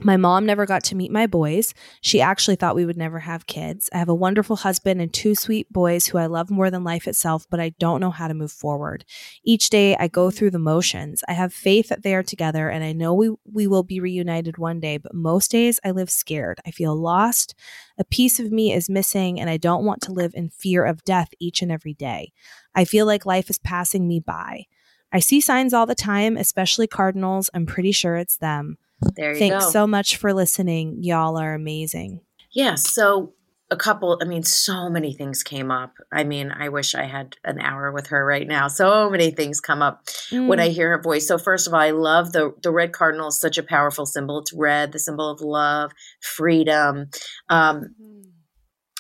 [0.03, 1.75] My mom never got to meet my boys.
[2.01, 3.87] She actually thought we would never have kids.
[3.93, 7.07] I have a wonderful husband and two sweet boys who I love more than life
[7.07, 9.05] itself, but I don't know how to move forward.
[9.43, 11.23] Each day I go through the motions.
[11.27, 14.57] I have faith that they are together and I know we, we will be reunited
[14.57, 16.59] one day, but most days I live scared.
[16.65, 17.53] I feel lost.
[17.99, 21.03] A piece of me is missing and I don't want to live in fear of
[21.03, 22.31] death each and every day.
[22.73, 24.65] I feel like life is passing me by.
[25.13, 27.49] I see signs all the time, especially cardinals.
[27.53, 28.77] I'm pretty sure it's them.
[29.15, 29.71] There you Thanks go.
[29.71, 30.97] so much for listening.
[31.01, 32.21] Y'all are amazing.
[32.51, 33.33] Yeah, so
[33.69, 35.93] a couple, I mean, so many things came up.
[36.11, 38.67] I mean, I wish I had an hour with her right now.
[38.67, 40.61] So many things come up when Mm.
[40.61, 41.25] I hear her voice.
[41.25, 44.39] So first of all, I love the the red cardinal is such a powerful symbol.
[44.39, 47.07] It's red, the symbol of love, freedom.
[47.47, 47.95] Um,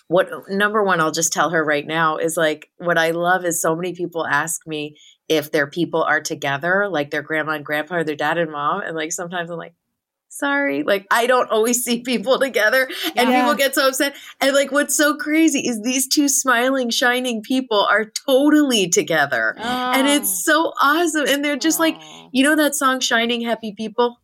[0.07, 3.61] what number one I'll just tell her right now is like what I love is
[3.61, 7.95] so many people ask me if their people are together, like their grandma and grandpa
[7.95, 9.73] or their dad and mom, and like sometimes I'm like,
[10.31, 13.41] sorry, like I don't always see people together, and Yeah.
[13.41, 14.15] people get so upset.
[14.39, 20.07] And like what's so crazy is these two smiling, shining people are totally together, and
[20.07, 20.11] Oh.
[20.15, 21.25] it's so awesome.
[21.27, 21.97] And they're just like,
[22.31, 24.20] you know that song "Shining Happy People."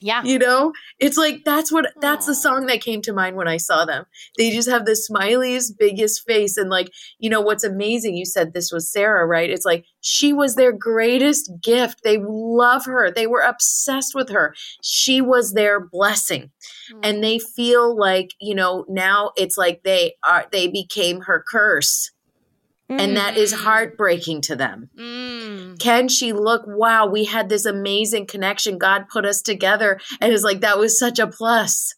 [0.00, 0.22] Yeah.
[0.22, 0.72] you know?
[0.98, 4.04] It's like that's what that's the song that came to mind when i saw them.
[4.36, 8.52] They just have the smiliest biggest face and like you know what's amazing you said
[8.52, 9.50] this was sarah right?
[9.50, 12.02] It's like she was their greatest gift.
[12.04, 13.10] They love her.
[13.10, 14.54] They were obsessed with her.
[14.82, 16.50] She was their blessing.
[17.02, 17.22] And mm.
[17.22, 22.10] they feel like you know now it's like they are they became her curse
[22.88, 23.56] and that is Mm.
[23.64, 25.78] heartbreaking to them Mm.
[25.78, 30.44] can she look wow we had this amazing connection god put us together and it's
[30.44, 31.94] like that was such a plus.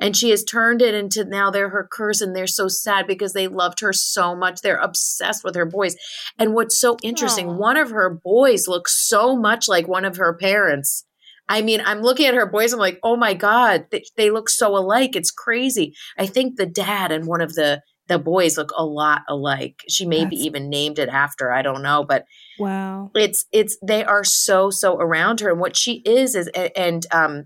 [0.00, 3.34] And she has turned it into now they're her curse and they're so sad because
[3.34, 4.60] they loved her so much.
[4.60, 5.94] They're obsessed with her boys.
[6.36, 7.52] And what's so interesting, Aw.
[7.54, 11.04] one of her boys looks so much like one of her parents.
[11.48, 12.72] I mean, I'm looking at her boys.
[12.72, 15.14] I'm like, oh my God, they, they look so alike.
[15.14, 15.94] It's crazy.
[16.18, 19.76] I think the dad and one of the the boys look a lot alike.
[19.88, 21.52] She maybe That's- even named it after.
[21.52, 22.24] I don't know, but
[22.58, 23.10] Wow.
[23.14, 27.44] it's it's they are so so around her and what she is is and um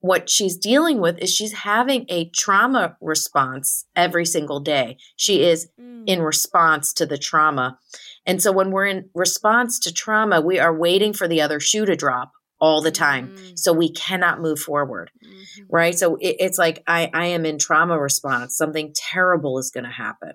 [0.00, 5.68] what she's dealing with is she's having a trauma response every single day she is
[6.06, 7.78] in response to the trauma
[8.26, 11.86] and so when we're in response to trauma we are waiting for the other shoe
[11.86, 12.32] to drop
[12.64, 13.26] all the time.
[13.36, 13.58] Mm.
[13.58, 15.66] so we cannot move forward Mhm.
[15.78, 15.94] right?
[16.02, 18.56] So it, it's like i i am in trauma response.
[18.56, 20.34] Something terrible is going to happen.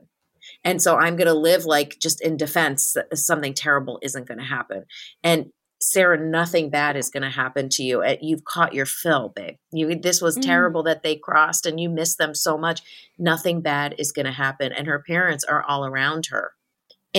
[0.67, 4.37] And so i'm going to live like just in defense that something terrible isn't going
[4.45, 4.81] to happen.
[5.23, 5.39] And
[5.81, 7.95] sarah nothing bad is going to happen to you.
[8.09, 9.55] Uh, you've caught your fill babe.
[9.71, 10.41] You this was Mm.
[10.51, 12.79] terrible that they crossed and you miss them so much.
[13.17, 14.71] Nothing bad is going to happen.
[14.77, 16.45] And her parents are all around her.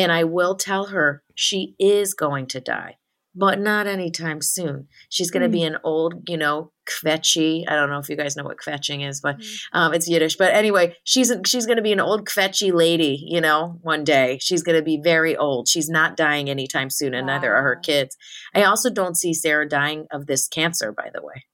[0.00, 2.94] And i will tell her she is going to die
[3.34, 4.88] but not anytime soon.
[5.08, 7.64] She's going to be an old, you know, kvetchy.
[7.68, 9.36] I don't know if you guys know what kvetching is, but
[9.72, 10.36] um, it's Yiddish.
[10.36, 14.38] But anyway, she's she's going to be an old kvetchy lady, you know, one day.
[14.40, 15.68] She's going to be very old.
[15.68, 18.16] She's not dying anytime soon, and neither are her kids.
[18.54, 21.44] I also don't see Sarah dying of this cancer, by the way.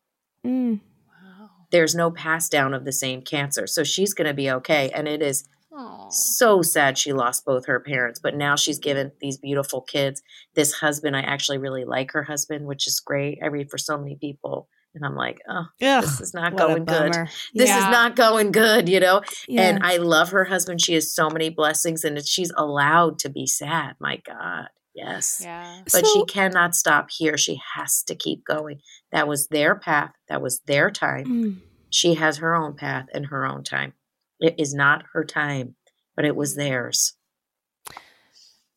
[0.46, 0.80] Mm.
[1.08, 1.50] Wow.
[1.70, 3.66] There's no pass down of the same cancer.
[3.66, 4.90] So she's going to be okay.
[4.94, 6.08] And it is Aw.
[6.10, 10.22] so sad she lost both her parents, but now she's given these beautiful kids.
[10.54, 13.38] This husband, I actually really like her husband, which is great.
[13.42, 16.84] I read for so many people, and I'm like, oh, Ugh, this is not going
[16.86, 17.12] good.
[17.54, 17.78] This Yeah.
[17.78, 19.20] is not going good, you know?
[19.46, 19.62] Yeah.
[19.68, 20.80] And I love her husband.
[20.80, 23.96] She has so many blessings, and she's allowed to be sad.
[24.00, 24.68] My God.
[24.94, 25.40] Yes.
[25.44, 25.82] Yeah.
[25.84, 27.36] But So- she cannot stop here.
[27.36, 28.80] She has to keep going.
[29.12, 30.12] That was their path.
[30.30, 31.26] That was their time.
[31.26, 31.56] Mm.
[31.90, 33.92] She has her own path and her own time.
[34.40, 35.74] It is not her time,
[36.14, 37.14] but it was theirs.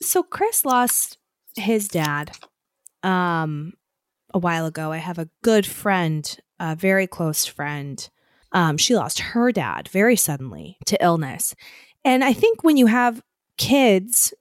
[0.01, 1.17] So Chris lost
[1.55, 2.31] his dad
[3.03, 3.73] um
[4.33, 4.91] a while ago.
[4.91, 8.09] I have a good friend, a very close friend.
[8.51, 11.55] Um she lost her dad very suddenly to illness.
[12.05, 13.21] And I think when you have
[13.57, 14.33] kids,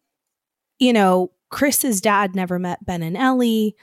[0.78, 3.74] you know, Chris's dad never met Ben and Ellie.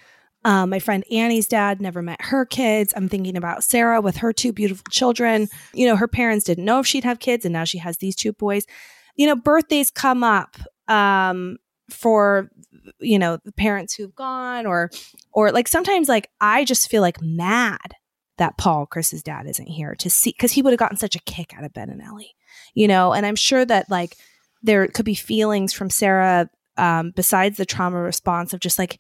[0.46, 2.94] Um, my friend Annie's dad never met her kids.
[2.96, 5.48] I'm thinking about Sarah with her two beautiful children.
[5.74, 8.16] You know, her parents didn't know if she'd have kids, and now she has these
[8.16, 8.68] two boys.
[9.16, 10.56] You know, birthdays come up
[10.88, 11.58] um,
[11.90, 12.52] for
[13.00, 14.92] you know the parents who've gone, or
[15.34, 17.96] or like sometimes like I just feel like mad
[18.38, 21.24] that Paul, Chris's dad, isn't here to see because he would have gotten such a
[21.24, 22.36] kick out of Ben and Ellie.
[22.76, 24.16] You know, and I'm sure that like
[24.62, 29.00] there could be feelings from Sarah um, besides the trauma response of just like,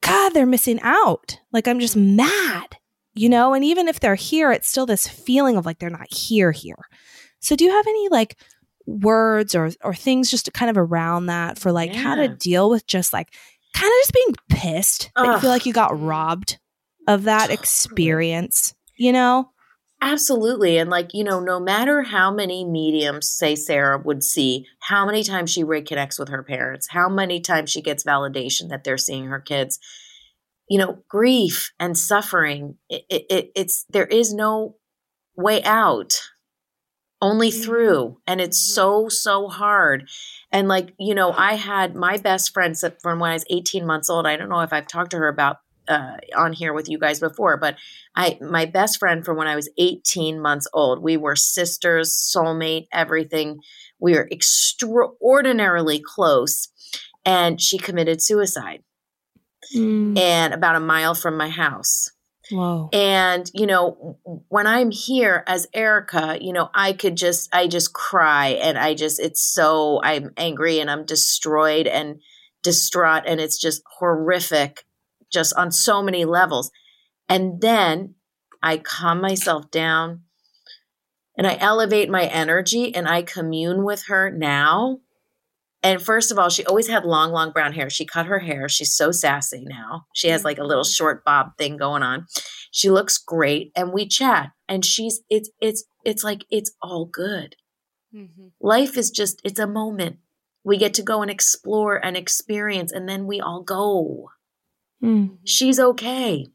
[0.00, 1.38] God, they're missing out.
[1.52, 2.16] Like, I'm just mm.
[2.16, 2.76] mad,
[3.14, 3.54] you know?
[3.54, 6.78] And even if they're here, it's still this feeling of like they're not here here.
[7.40, 8.36] So, do you have any like
[8.86, 12.70] words or, or things just to kind of around that for like how to deal
[12.70, 13.32] with just like
[13.74, 16.58] kind of just being pissed that you feel like you got robbed
[17.06, 19.50] of that experience, you know?
[20.02, 20.78] Absolutely.
[20.78, 25.22] And like, you know, no matter how many mediums, say Sarah would see, how many
[25.22, 29.26] times she reconnects with her parents, how many times she gets validation that they're seeing
[29.26, 29.78] her kids,
[30.68, 34.76] you know, grief and suffering, it, it, it, it's, there is no
[35.36, 36.20] way out,
[37.22, 37.64] only Mhm.
[37.64, 38.18] through.
[38.26, 38.74] And it's Mhm.
[38.74, 40.08] so, so hard.
[40.52, 44.10] And like, you know, I had my best friend from when I was 18 months
[44.10, 44.26] old.
[44.26, 45.58] I don't know if I've talked to her about
[45.90, 47.76] uh, on here with you guys before, but
[48.16, 51.02] I my best friend from when I was 18 months old.
[51.02, 53.58] We were sisters, soulmate, everything.
[53.98, 56.68] We were extraordinarily close.
[57.26, 58.82] And she committed suicide
[59.74, 60.18] Mm.
[60.18, 62.10] and about a mile from my house.
[62.50, 62.88] Whoa.
[62.92, 67.92] And, you know, when I'm here as Erika, you know, I could just, I just
[67.92, 72.20] cry and I just, it's so, I'm angry and I'm destroyed and
[72.64, 74.84] distraught and it's just horrific,
[75.30, 76.70] just on so many levels.
[77.28, 78.14] And then
[78.62, 80.22] I calm myself down
[81.36, 85.00] and I elevate my energy and I commune with her now.
[85.82, 87.88] And first of all, she always had long, long brown hair.
[87.88, 88.68] She cut her hair.
[88.68, 90.04] She's so sassy now.
[90.12, 92.26] She has like a little short bob thing going on.
[92.70, 97.56] She looks great and we chat and she's it's it's it's like it's all good.
[98.14, 98.50] Mhm.
[98.60, 100.18] Life is just it's a moment.
[100.62, 104.30] We get to go and explore and experience and then we all go.
[105.02, 105.38] Mm.
[105.44, 106.46] She's okay.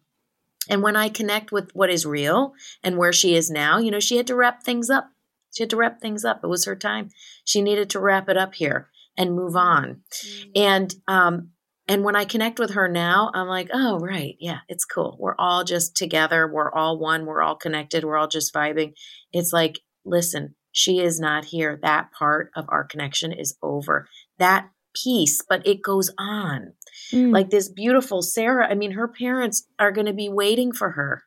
[0.70, 4.00] And when I connect with what is real and where she is now, you know,
[4.00, 5.10] she had to wrap things up.
[5.54, 6.42] She had to wrap things up.
[6.44, 7.10] It was her time.
[7.46, 10.02] She needed to wrap it up here and move on.
[10.26, 10.52] Mhm.
[10.56, 11.52] And um,
[11.88, 14.36] And when I connect with her now, I'm like, oh, right.
[14.40, 15.18] Yeah, it's cool.
[15.20, 16.48] We're all just together.
[16.52, 17.28] We're all one.
[17.28, 18.04] We're all connected.
[18.04, 18.94] We're all just vibing.
[19.32, 21.80] It's like, listen, she is not here.
[21.84, 24.08] That part of our connection is over.
[24.40, 26.74] That piece, but it goes on.
[27.12, 27.32] Mm.
[27.32, 31.24] Like this beautiful Sarah, I mean, her parents are going to be waiting for her.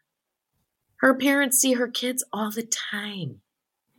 [1.00, 3.40] Her parents see her kids all the time.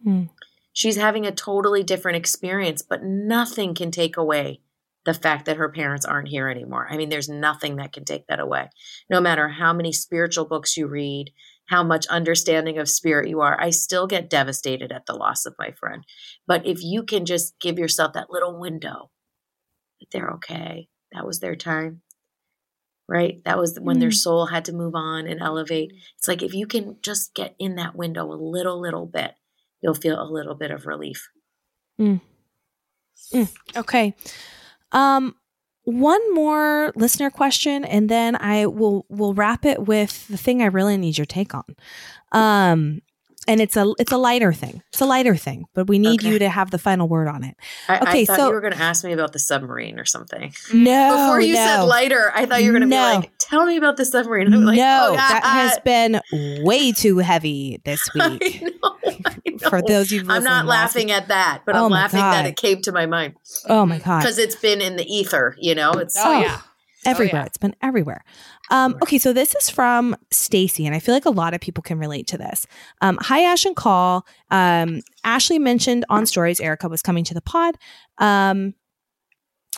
[0.05, 0.29] Mm.
[0.73, 4.61] She's having a totally different experience, but nothing can take away
[5.05, 6.87] the fact that her parents aren't here anymore.
[6.89, 8.69] I mean, there's nothing that can take that away.
[9.09, 11.31] No matter how many spiritual books you read,
[11.65, 15.55] how much understanding of spirit you are, I still get devastated at the loss of
[15.57, 16.03] my friend.
[16.47, 19.11] But if you can just give yourself that little window
[19.99, 22.01] that they're okay, that was their time,
[23.07, 23.41] right?
[23.45, 24.01] That was when mm.
[24.01, 25.93] their soul had to move on and elevate.
[26.17, 29.33] It's like if you can just get in that window a little, little bit,
[29.81, 31.29] you'll feel a little bit of relief.
[31.99, 32.21] Mm.
[33.33, 33.53] Mm.
[33.75, 34.13] Okay.
[34.91, 35.35] Um,
[35.83, 40.67] one more listener question, and then I will will wrap it with the thing I
[40.67, 41.75] really need your take on.
[42.31, 43.01] Um,
[43.49, 44.83] and it's a it's a lighter thing.
[44.89, 46.29] It's a lighter thing, but we need okay.
[46.29, 47.57] you to have the final word on it.
[47.87, 50.05] I, okay, I thought so you were going to ask me about the submarine or
[50.05, 50.53] something.
[50.71, 51.65] No, before you no.
[51.65, 53.11] said lighter, I thought you were going to no.
[53.11, 55.81] be like, "Tell me about the submarine." I'm like, no, oh, that uh, has uh,
[55.81, 56.21] been
[56.63, 58.23] way too heavy this week.
[58.23, 59.69] I know, I know.
[59.69, 62.33] For those you, I'm not laughing at that, but oh I'm laughing God.
[62.33, 63.33] that it came to my mind.
[63.67, 65.55] Oh my god, because it's been in the ether.
[65.59, 66.61] You know, it's oh, oh, oh yeah
[67.05, 67.35] everywhere.
[67.35, 67.45] Oh, yeah.
[67.45, 68.23] It's been everywhere.
[68.69, 71.81] Um, okay, so this is from Stacy, and I feel like a lot of people
[71.81, 72.67] can relate to this.
[73.01, 74.25] Um, Hi, Ash and Call.
[74.51, 77.75] Um, Ashley mentioned on stories Erika was coming to the pod.
[78.19, 78.75] Um,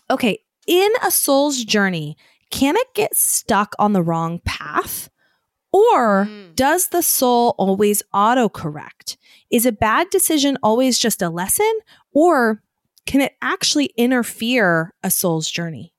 [0.10, 2.18] okay, in a soul's journey,
[2.50, 5.10] can it get stuck on the wrong path?
[5.72, 6.54] Or mm.
[6.56, 9.16] does the soul always autocorrect?
[9.50, 11.72] Is a bad decision always just a lesson?
[12.14, 12.62] Or
[13.06, 15.91] can it actually interfere a soul's journey?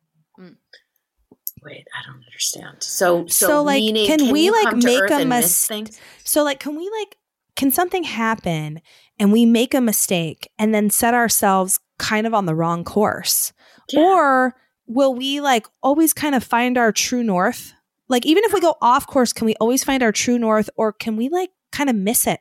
[1.64, 2.82] Wait, I don't understand.
[2.82, 5.94] So, so, so like, meaning, can, can we like make a mistake?
[6.24, 7.16] So, like, can we like,
[7.54, 8.80] can something happen
[9.18, 13.52] and we make a mistake and then set ourselves kind of on the wrong course,
[13.90, 14.00] yeah.
[14.00, 14.56] or
[14.86, 17.74] will we like always kind of find our true north?
[18.08, 20.92] Like, even if we go off course, can we always find our true north, or
[20.92, 22.40] can we like kind of miss it?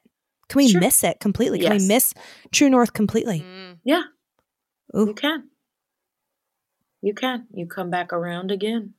[0.49, 0.82] Can we sure.
[0.82, 1.59] miss it completely?
[1.59, 1.82] Can yes.
[1.82, 2.13] we miss
[2.51, 3.41] true north completely?
[3.41, 3.78] Mm.
[3.84, 4.03] Yeah,
[4.97, 5.07] Ooh.
[5.07, 5.49] you can.
[7.03, 7.47] You can.
[7.53, 8.93] You come back around again.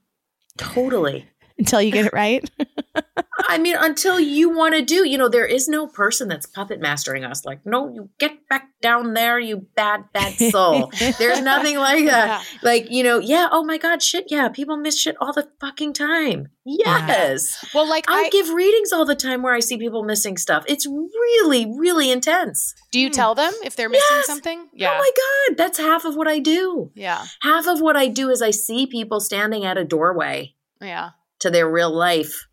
[0.57, 1.32] Totally.
[1.59, 2.49] Until you get it right.
[3.49, 6.81] I mean, until you want to do, you know, there is no person that's puppet
[6.81, 7.45] mastering us.
[7.45, 10.93] Like, no, you get back down there, you bad, bad soul.
[11.19, 12.27] There's nothing like that.
[12.27, 12.59] Yeah.
[12.63, 15.95] Like, you know, yeah, oh my God, shit, yeah, people miss shit all the fucking
[15.95, 16.49] time.
[16.65, 17.59] Yes.
[17.63, 17.69] Yeah.
[17.75, 20.65] Well, like, I, I give readings all the time where I see people missing stuff.
[20.67, 22.75] It's really, really intense.
[22.91, 23.13] Do you hmm.
[23.13, 24.27] tell them if they're missing yes.
[24.27, 24.61] something?
[24.61, 24.93] Oh yeah.
[24.95, 26.91] Oh my God, that's half of what I do.
[26.95, 27.25] Yeah.
[27.41, 30.55] Half of what I do is I see people standing at a doorway.
[30.81, 31.11] Yeah.
[31.43, 32.47] To their real life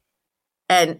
[0.69, 0.99] and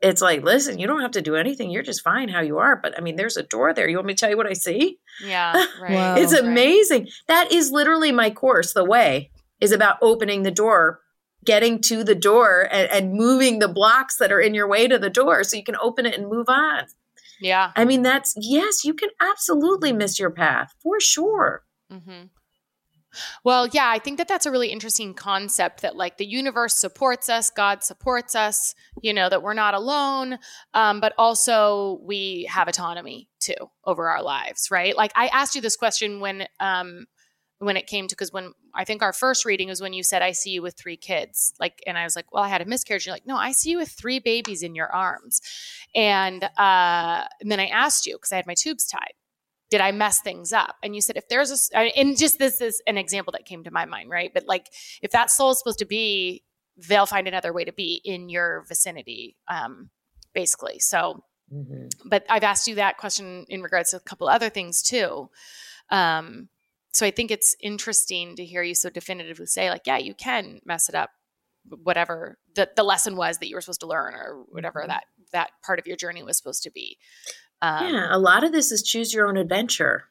[0.00, 1.70] it's like, listen, you don't have to do anything.
[1.70, 2.76] You're just fine how you are.
[2.76, 3.88] But I mean, there's a door there.
[3.88, 4.98] You want me to tell you what I see?
[5.24, 5.64] Yeah.
[5.80, 6.18] Right.
[6.18, 7.02] it's amazing.
[7.02, 7.12] Right.
[7.28, 8.72] That is literally my course.
[8.72, 11.00] The way is about opening the door,
[11.44, 14.98] getting to the door, and, and moving the blocks that are in your way to
[14.98, 16.84] the door so you can open it and move on.
[17.40, 17.72] Yeah.
[17.76, 21.62] I mean, that's, yes, you can absolutely miss your path for sure.
[21.92, 22.26] Mm-hmm.
[23.44, 27.28] Well, yeah, I think that that's a really interesting concept that like the universe supports
[27.28, 30.38] us, God supports us, you know, that we're not alone,
[30.74, 34.96] um, but also we have autonomy too over our lives, right?
[34.96, 37.06] Like I asked you this question when um,
[37.58, 40.22] when it came to because when I think our first reading was when you said
[40.22, 42.66] I see you with three kids, like, and I was like, well, I had a
[42.66, 43.06] miscarriage.
[43.06, 45.40] You're like, no, I see you with three babies in your arms,
[45.94, 49.14] and uh, and then I asked you because I had my tubes tied
[49.70, 50.76] did I mess things up?
[50.82, 53.70] And you said, if there's a, and just this is an example that came to
[53.70, 54.30] my mind, right?
[54.32, 54.68] But like,
[55.02, 56.44] if that soul is supposed to be,
[56.76, 59.90] they'll find another way to be in your vicinity, um,
[60.34, 60.78] basically.
[60.78, 61.88] So, mm-hmm.
[62.08, 65.30] but I've asked you that question in regards to a couple other things too.
[65.90, 66.48] Um,
[66.92, 70.60] so I think it's interesting to hear you so definitively say, like, yeah, you can
[70.64, 71.10] mess it up,
[71.82, 74.90] whatever the, the lesson was that you were supposed to learn or whatever mm-hmm.
[74.90, 76.98] that that part of your journey was supposed to be.
[77.62, 80.04] Um, yeah, a lot of this is choose your own adventure.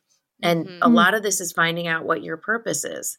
[0.44, 0.80] And mm-hmm.
[0.82, 3.18] a lot of this is finding out what your purpose is,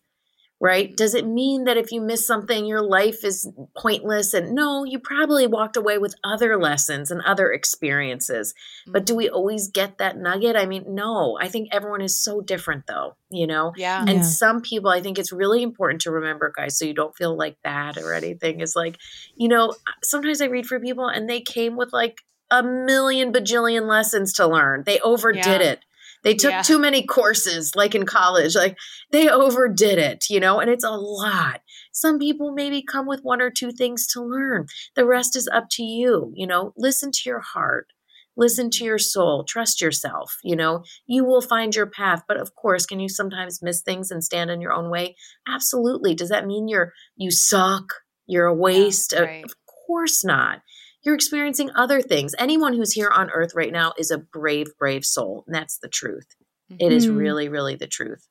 [0.60, 0.94] right?
[0.94, 4.34] Does it mean that if you miss something, your life is pointless?
[4.34, 8.52] And no, you probably walked away with other lessons and other experiences.
[8.52, 8.92] Mm-hmm.
[8.92, 10.56] But do we always get that nugget?
[10.56, 11.38] I mean, no.
[11.40, 13.72] I think everyone is so different, though, you know?
[13.76, 14.00] Yeah.
[14.00, 14.22] And yeah.
[14.22, 17.56] some people, I think it's really important to remember, guys, so you don't feel like
[17.62, 18.98] bad or anything, is like,
[19.36, 22.20] you know, sometimes I read for people and they came with like,
[22.50, 24.84] a million bajillion lessons to learn.
[24.86, 25.72] They overdid yeah.
[25.72, 25.80] it.
[26.22, 26.62] they took Yeah.
[26.62, 28.76] too many courses like in college like
[29.12, 31.60] they overdid it you know and it's a lot.
[31.92, 34.66] Some people maybe come with one or two things to learn.
[34.94, 36.72] The rest is up to you you know.
[36.76, 37.88] Listen to your heart.
[38.36, 39.44] Listen to your soul.
[39.44, 40.84] Trust yourself you know.
[41.06, 42.22] You will find your path.
[42.26, 45.16] But of course can you sometimes miss things and stand in your own way?
[45.48, 46.14] Absolutely.
[46.14, 47.92] Does that mean you're you suck?
[48.26, 49.14] You're a waste?
[49.14, 49.44] Uh, right.
[49.44, 49.54] of
[49.86, 50.62] course not
[51.06, 55.04] you're experiencing other things anyone who's here on earth right now is a brave brave
[55.04, 56.26] soul and that's the truth
[56.68, 57.16] it is Mhm.
[57.16, 58.26] really really the truth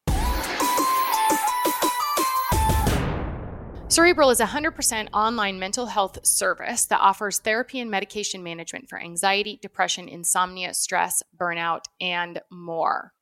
[3.87, 8.99] Cerebral is a 100% online mental health service that offers therapy and medication management for
[8.99, 13.13] anxiety, depression, insomnia, stress, burnout, and more.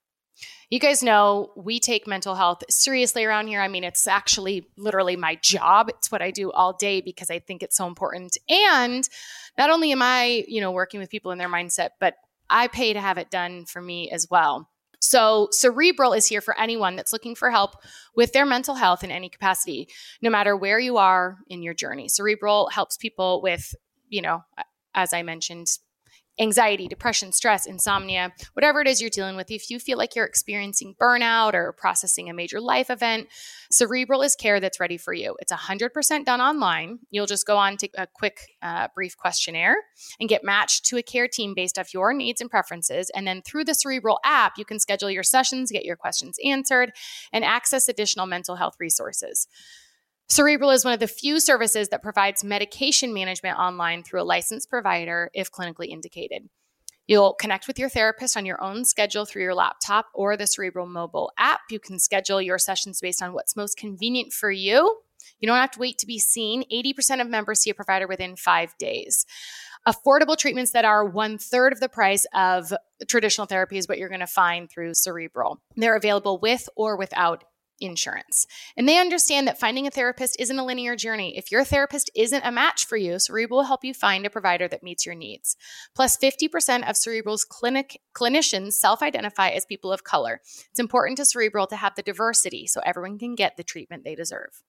[0.71, 3.61] You guys know we take mental health seriously around here.
[3.61, 5.89] I mean, it's actually literally my job.
[5.89, 8.37] It's what I do all day because I think it's so important.
[8.49, 9.07] And
[9.57, 12.15] not only am I, you know, working with people in their mindset, but
[12.49, 14.69] I pay to have it done for me as well.
[14.99, 17.75] So, Cerebral is here for anyone that's looking for help
[18.15, 19.89] with their mental health in any capacity,
[20.21, 22.07] no matter where you are in your journey.
[22.07, 23.75] Cerebral helps people with,
[24.07, 24.45] you know,
[24.95, 25.77] as I mentioned,
[26.39, 29.51] anxiety, depression, stress, insomnia, whatever it is you're dealing with.
[29.51, 33.27] If you feel like you're experiencing burnout or processing a major life event,
[33.71, 35.35] Cerebral is care that's ready for you.
[35.39, 36.99] It's 100% done online.
[37.11, 39.75] You'll just go on, to a quick, uh, brief questionnaire
[40.19, 43.11] and get matched to a care team based off your needs and preferences.
[43.15, 46.93] And then through the Cerebral app, you can schedule your sessions, get your questions answered,
[47.31, 49.47] and access additional mental health resources.
[50.29, 54.69] Cerebral is one of the few services that provides medication management online through a licensed
[54.69, 56.49] provider if clinically indicated.
[57.07, 60.87] You'll connect with your therapist on your own schedule through your laptop or the Cerebral
[60.87, 61.59] mobile app.
[61.69, 64.99] You can schedule your sessions based on what's most convenient for you.
[65.39, 66.63] You don't have to wait to be seen.
[66.71, 69.25] 80% of members see a provider within five days.
[69.85, 72.71] Affordable treatments that are one third of the price of
[73.07, 75.59] traditional therapy is what you're going to find through Cerebral.
[75.75, 77.43] They're available with or without
[77.79, 78.45] insurance.
[78.77, 81.37] And they understand that finding a therapist isn't a linear journey.
[81.37, 84.67] If your therapist isn't a match for you, Cerebral will help you find a provider
[84.67, 85.55] that meets your needs.
[85.95, 90.41] Plus, 50% of Cerebral's clinic clinicians self-identify as people of color.
[90.69, 94.15] It's important to Cerebral to have the diversity so everyone can get the treatment they
[94.15, 94.61] deserve.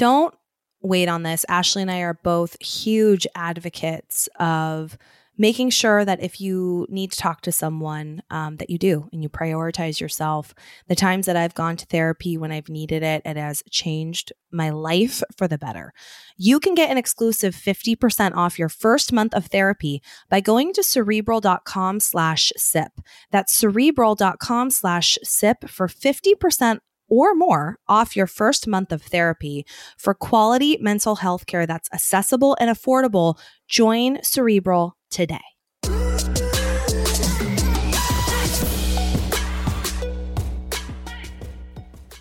[0.00, 0.34] don't
[0.80, 1.44] wait on this.
[1.48, 4.96] Ashley and I are both huge advocates of
[5.40, 9.22] making sure that if you need to talk to someone, um, that you do and
[9.22, 10.54] you prioritize yourself.
[10.86, 14.68] The times that I've gone to therapy when I've needed it, it has changed my
[14.68, 15.94] life for the better.
[16.36, 20.82] You can get an exclusive 50% off your first month of therapy by going to
[20.82, 22.92] cerebral.com slash sip.
[23.30, 26.80] That's cerebral.com slash sip for 50%
[27.10, 29.66] or more off your first month of therapy
[29.98, 33.38] for quality mental health care that's accessible and affordable.
[33.68, 35.40] Join Cerebral today.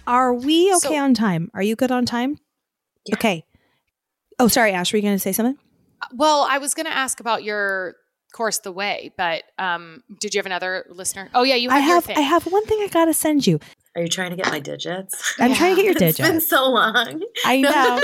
[0.08, 1.52] Are we okay So- on time?
[1.54, 2.38] Are you good on time?
[3.06, 3.16] Yeah.
[3.16, 3.46] Okay.
[4.40, 4.92] Oh, sorry, Ash.
[4.92, 5.58] Were you going to say something?
[6.14, 7.96] Well, I was going to ask about your
[8.34, 11.30] course, The Way, but um, did you have another listener?
[11.34, 12.10] Oh, yeah, you have, I have.
[12.10, 13.60] I have one thing I got to send you.
[13.96, 15.36] Are you trying to get my digits?
[15.40, 16.20] I'm trying to get your digits.
[16.20, 17.22] It's been so long.
[17.46, 18.00] I know.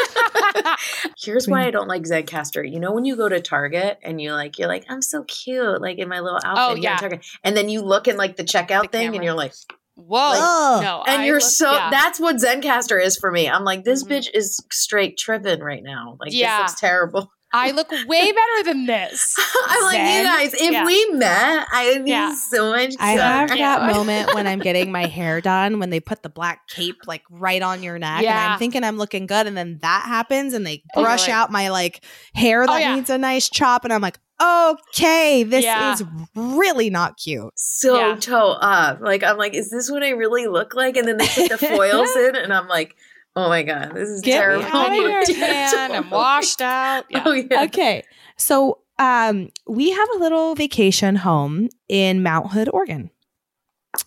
[1.22, 2.70] Here's why I don't like Zencastr.
[2.70, 5.82] You know when you go to Target and you like you're like I'm so cute
[5.82, 6.98] like in my little outfit Oh, yeah.
[6.98, 9.16] Target and then you look in like the checkout The thing camera.
[9.16, 9.54] and you're like
[9.98, 10.34] Whoa.
[10.36, 10.84] Ugh.
[10.84, 11.04] no.
[11.08, 11.90] and I you're look- so yeah.
[11.90, 13.48] that's what Zencastr is for me.
[13.50, 14.10] I'm like this Mhm.
[14.12, 16.18] bitch is straight tripping right now.
[16.20, 16.64] Like Yeah.
[16.64, 17.32] this looks terrible.
[17.54, 19.36] I look way better than this.
[19.68, 20.86] I'm like you guys, if Yeah.
[20.86, 22.36] we met, I'd be Yeah.
[22.52, 23.80] so much I have Yeah.
[23.80, 27.24] that moment when I'm getting my hair done when they put the black cape like
[27.30, 30.68] right on your neck and I'm thinking I'm looking good and then that happens and
[30.68, 32.96] they Oh, you're brush like- out my like hair oh, that yeah.
[32.96, 35.94] needs a nice chop and I'm like, okay, this Yeah.
[35.94, 36.04] is
[36.36, 37.52] really not cute.
[37.56, 38.16] so Yeah.
[38.16, 39.00] toe up.
[39.02, 40.98] Like I'm like, is this what I really look like?
[40.98, 42.96] And then they put the foils in, and I'm like,
[43.36, 44.66] oh my god, this is Get me terrible.
[44.66, 45.24] out of here.
[45.26, 47.06] tan, I'm washed out.
[47.10, 47.24] Yeah.
[47.26, 47.64] Oh yeah.
[47.64, 48.04] Okay.
[48.38, 53.12] So um we have a little vacation home in Mount Hood, Oregon.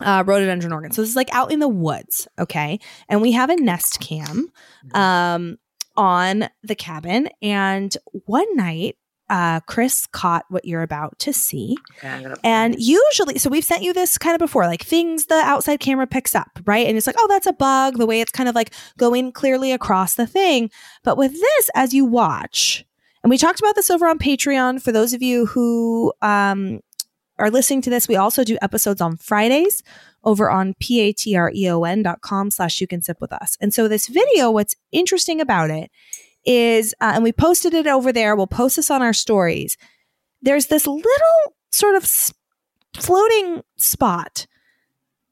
[0.00, 0.92] Uh, rhododendron, Oregon.
[0.92, 2.78] So this is like out in the woods, okay?
[3.08, 4.52] And we have a nest cam
[4.92, 5.56] um,
[5.96, 7.30] on the cabin.
[7.40, 8.97] And one night,
[9.30, 11.76] uh, Chris caught what you're about to see.
[11.98, 15.80] Okay, And usually, so we've sent you this kind of before, like things the outside
[15.80, 16.86] camera picks up, right?
[16.86, 19.72] And it's like, oh, that's a bug, the way it's kind of like going clearly
[19.72, 20.70] across the thing.
[21.04, 22.84] But with this, as you watch,
[23.22, 26.80] and we talked about this over on Patreon for those of you who um,
[27.38, 29.82] are listening to this, we also do episodes on Fridays
[30.24, 33.56] over on p-a-t-r-e-o-n dot com slash you can sip with us.
[33.60, 35.90] And so this video, what's interesting about it
[36.48, 39.76] is, uh, and we posted it over there, we'll post this on our stories.
[40.40, 42.10] There's this little sort of
[42.96, 44.46] floating spot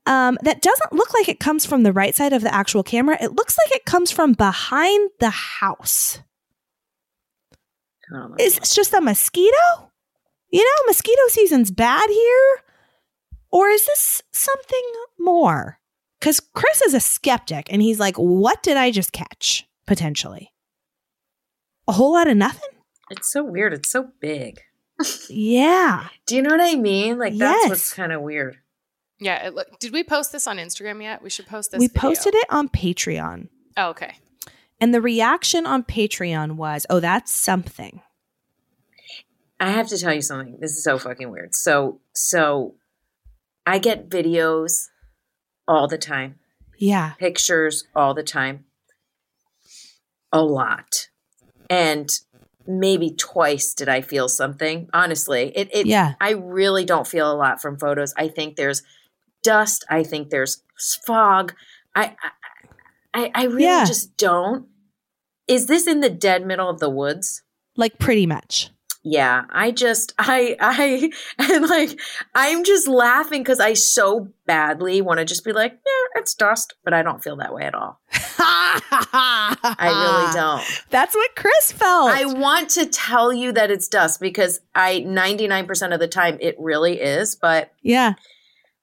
[0.04, 3.16] um, that doesn't look like it comes from the right side of the actual camera.
[3.20, 6.20] It looks like it comes from behind the house.
[8.12, 9.90] Oh Is this just a mosquito?
[10.52, 12.58] You know, mosquito season's bad here.
[13.50, 15.80] Or is this something more?
[16.20, 20.52] Because Chris is a skeptic and he's like, what did I just catch potentially?
[21.89, 22.70] A whole lot of nothing?
[23.11, 23.72] It's so weird.
[23.72, 24.61] It's so big.
[25.28, 26.09] Yeah.
[26.26, 27.18] Do you know what I mean?
[27.18, 27.68] Like that's Yes.
[27.68, 28.59] what's kind of weird.
[29.20, 29.47] Yeah.
[29.47, 31.22] It look, did we post this on Instagram yet?
[31.22, 31.78] We should post this.
[31.78, 32.01] we video.
[32.01, 33.49] posted it on Patreon.
[33.76, 34.16] Oh, okay.
[34.80, 38.03] And the reaction on Patreon was, oh, that's something.
[39.61, 40.59] I have to tell you something.
[40.61, 41.55] This is so fucking weird.
[41.55, 42.74] So so
[43.66, 44.89] I get videos
[45.68, 46.39] all the time,
[46.78, 47.12] Yeah.
[47.18, 48.64] pictures all the time.
[50.32, 51.09] A lot.
[51.70, 52.10] And
[52.66, 54.88] maybe twice did I feel something.
[54.92, 56.14] Honestly, it it Yeah.
[56.20, 58.12] I really don't feel a lot from photos.
[58.16, 58.82] I think there's
[59.42, 59.84] dust.
[59.88, 60.62] I think there's
[61.06, 61.54] fog.
[61.94, 62.16] I
[63.14, 63.84] I, I, really Yeah.
[63.86, 64.66] just don't.
[65.48, 67.42] Is this in the dead middle of the woods?
[67.76, 68.70] Like pretty much.
[69.09, 71.96] Yeah, I just I I and like
[72.34, 76.74] I'm just laughing because I so badly want to just be like, yeah, it's dust,
[76.82, 78.00] but I don't feel that way at all.
[78.11, 80.64] I I really don't.
[80.90, 82.11] That's what Chris felt.
[82.11, 86.57] I want to tell you that it's dust because I 99% of the time it
[86.59, 88.14] really is, but yeah.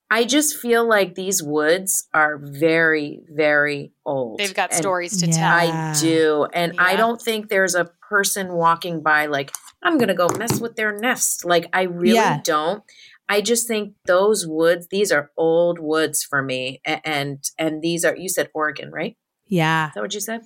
[0.09, 4.38] I just feel like these woods are very, very old.
[4.38, 5.34] They've got And stories to Yeah.
[5.34, 5.57] tell.
[5.57, 6.47] I do.
[6.53, 9.51] And I don't think there's a person walking by like,
[9.82, 11.43] I'm to go mess with their nest.
[11.43, 12.41] Like, I really Yeah.
[12.43, 12.84] don't.
[13.28, 16.80] I just think those woods, these are old woods for me.
[16.86, 19.16] And, and these are, you said Oregon, right?
[19.47, 19.88] Yeah.
[19.88, 20.41] Is that what you said?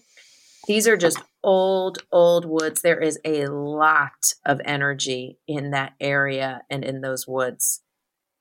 [0.67, 2.81] These are just old, old woods.
[2.81, 7.81] There is a lot of energy in that area and in those woods.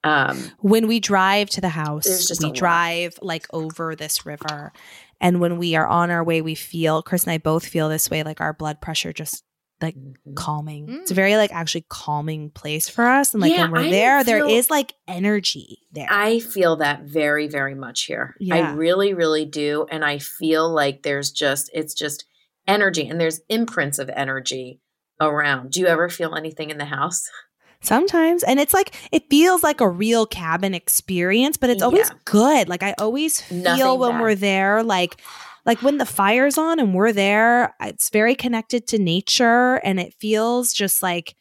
[0.06, 4.72] Um, When we drive to the house, we drive like over this river.
[5.20, 8.10] And when we are on our way, we feel, Chris and I both feel this
[8.10, 9.42] way, like our blood pressure just
[9.82, 9.96] like
[10.34, 10.88] calming.
[10.88, 11.16] It's a Mm.
[11.16, 13.34] very like actually calming place for us.
[13.34, 16.08] And like Yeah, when we're I there, there feel- is like energy there.
[16.10, 18.36] I feel that very, very much here.
[18.50, 19.86] I really, really do.
[19.90, 22.24] And I feel like there's just, it's just
[22.66, 24.80] energy and there's imprints of energy
[25.20, 25.72] around.
[25.72, 27.22] Do you ever feel anything in the house?
[27.82, 28.42] Sometimes.
[28.42, 32.18] And it's like, it feels like a real cabin experience, but it's always Yeah.
[32.24, 32.68] good.
[32.68, 34.20] Like I always feel Nothing when bad.
[34.20, 35.20] we're there, like,
[35.64, 40.14] like when the fire's on and we're there, it's very connected to nature and it
[40.20, 41.34] feels just like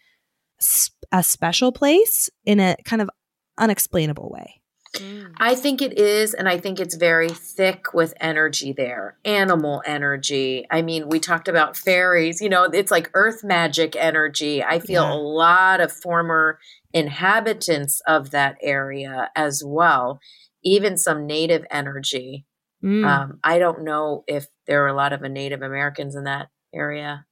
[1.11, 3.09] a special place in a kind of
[3.57, 4.61] unexplainable way.
[4.95, 5.33] Mm.
[5.37, 6.33] I think it is.
[6.33, 10.65] And I think it's very thick with energy there, animal energy.
[10.71, 14.63] I mean, we talked about fairies, you know, it's like earth magic energy.
[14.63, 15.13] I feel Yeah.
[15.13, 16.59] a lot of former
[16.93, 20.19] inhabitants of that area as well,
[20.63, 22.45] even some native energy.
[22.83, 23.05] Mm.
[23.05, 27.25] Um, I don't know if there are a lot of Native Americans in that area.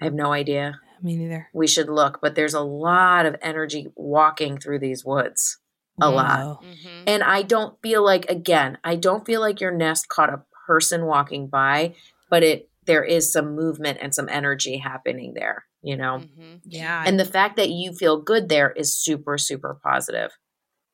[0.00, 0.80] I have no idea.
[1.02, 1.48] Me neither.
[1.52, 5.58] We should look, but there's a lot of energy walking through these woods.
[6.00, 6.38] A lot.
[6.38, 6.60] Wow.
[6.64, 7.04] Mhm.
[7.06, 11.06] And I don't feel like again, I don't feel like your nest caught a person
[11.06, 11.94] walking by,
[12.30, 16.24] but it there is some movement and some energy happening there, you know.
[16.38, 16.60] Mhm.
[16.64, 17.04] Yeah.
[17.06, 20.30] And the fact that you feel good there is super super positive.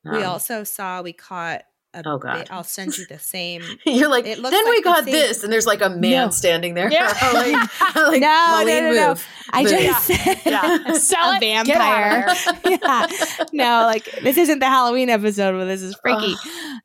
[0.03, 1.63] we Um, also saw, we caught a
[2.05, 2.37] Oh, God.
[2.39, 3.61] bit- I'll send you the same.
[3.85, 5.89] You're like, It then looks we like the got same- this, and there's like a
[5.89, 6.29] man No.
[6.29, 6.91] standing there.
[6.91, 7.07] Yeah.
[7.33, 9.07] like, like, No, Molly, no, no, no.
[9.09, 9.27] move.
[9.51, 9.71] I Move.
[9.71, 10.93] just said Yeah.
[10.93, 12.27] Sell a it, vampire.
[12.27, 13.45] out yeah.
[13.53, 16.35] No, like this isn't the Halloween episode where this is freaky.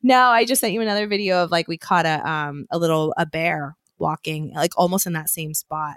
[0.02, 3.14] no, I just sent you another video of like we caught a um a little
[3.16, 5.96] a bear walking like almost in that same spot.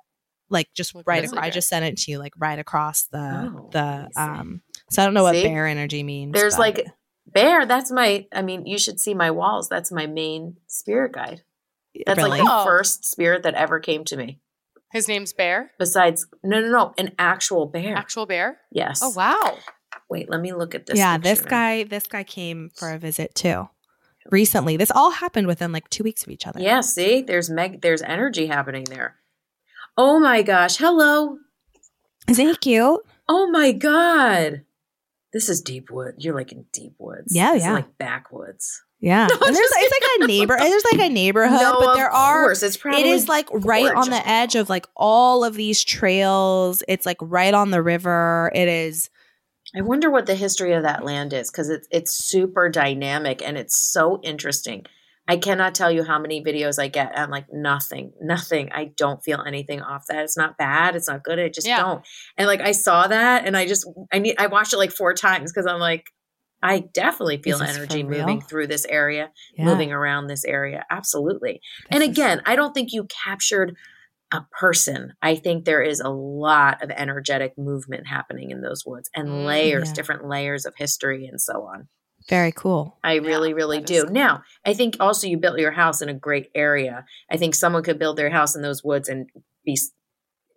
[0.50, 3.04] Like just What right grizzly across, I just sent it to you like right across
[3.04, 5.44] the Oh, the um so I don't know what See?
[5.44, 6.34] bear energy means.
[6.34, 6.88] There's but- like
[7.34, 7.66] bear.
[7.66, 8.28] That's my.
[8.32, 9.68] I mean, you should see my walls.
[9.70, 11.42] That's my main spirit guide.
[12.06, 12.40] That's really?
[12.40, 12.66] like the Oh.
[12.66, 14.40] first spirit that ever came to me.
[14.92, 15.72] His name's Bear.
[15.80, 17.96] Besides, no, no, no, an actual bear.
[17.96, 18.60] Actual bear.
[18.72, 19.02] yes.
[19.04, 19.58] Oh wow.
[20.10, 20.98] Wait, let me look at this.
[20.98, 21.50] yeah, picture this now.
[21.50, 23.70] guy this guy came for a visit too.
[24.32, 24.78] Recently.
[24.78, 26.60] This all happened within like 2 weeks of each other.
[26.62, 27.82] Yeah, see, there's meg.
[27.82, 29.16] There's energy happening there.
[29.98, 30.78] Oh my gosh!
[30.78, 31.38] Hello.
[32.28, 33.02] Isn't he cute?
[33.28, 34.64] Oh my god.
[35.34, 36.16] This is deep wood.
[36.20, 37.36] You're like in deep woods.
[37.36, 37.74] Yeah, This is yeah.
[37.74, 38.82] like backwoods.
[39.00, 39.28] Yeah.
[39.30, 42.44] No, there's just it's like a neighbor there's like a neighborhood, no, but there are
[42.44, 42.64] course.
[42.64, 46.84] It's probably it is like right on the edge of like all of these trails.
[46.88, 48.50] It's like right on the river.
[48.56, 49.10] It is
[49.76, 53.58] I wonder what the history of that land is because it's it's super dynamic and
[53.58, 54.86] it's so interesting.
[55.28, 57.18] I cannot tell you how many videos I get.
[57.18, 58.72] I'm like nothing, nothing.
[58.74, 60.24] I don't feel anything off that.
[60.24, 60.96] It's not bad.
[60.98, 61.40] It's not good.
[61.40, 61.82] I just Yeah.
[61.82, 62.06] don't.
[62.38, 65.14] And like I saw that and I just I need I watched it like four
[65.14, 66.06] times because I'm like
[66.62, 69.66] I definitely feel energy moving through this area, Yeah.
[69.66, 70.86] moving around this area.
[70.90, 71.60] Absolutely.
[71.90, 73.76] and This is- again, I don't think you captured
[74.34, 75.14] a person.
[75.22, 79.46] I think there is a lot of energetic movement happening in those woods and Mm,
[79.46, 79.94] layers, yeah.
[79.94, 81.88] different layers of history and so on.
[82.30, 82.98] Very cool.
[83.04, 84.04] I really, really do.
[84.04, 84.12] cool.
[84.12, 87.06] Now, I think also you built your house in a great area.
[87.30, 89.30] I think someone could build their house in those woods and
[89.66, 89.78] be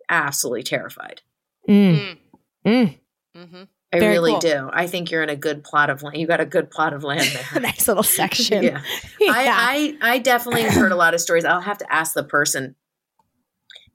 [0.09, 1.21] absolutely terrified.
[1.69, 2.17] Mm.
[2.65, 2.97] Mm.
[3.35, 3.63] Mm-hmm.
[3.93, 4.39] I Very really cool.
[4.39, 4.69] do.
[4.73, 6.17] I think you're in a good plot of land.
[6.17, 7.61] You got a good plot of land there.
[7.61, 8.63] nice little section.
[8.63, 8.81] yeah.
[9.19, 9.31] Yeah.
[9.33, 11.45] I, I I definitely heard a lot of stories.
[11.45, 12.75] I'll have to ask the person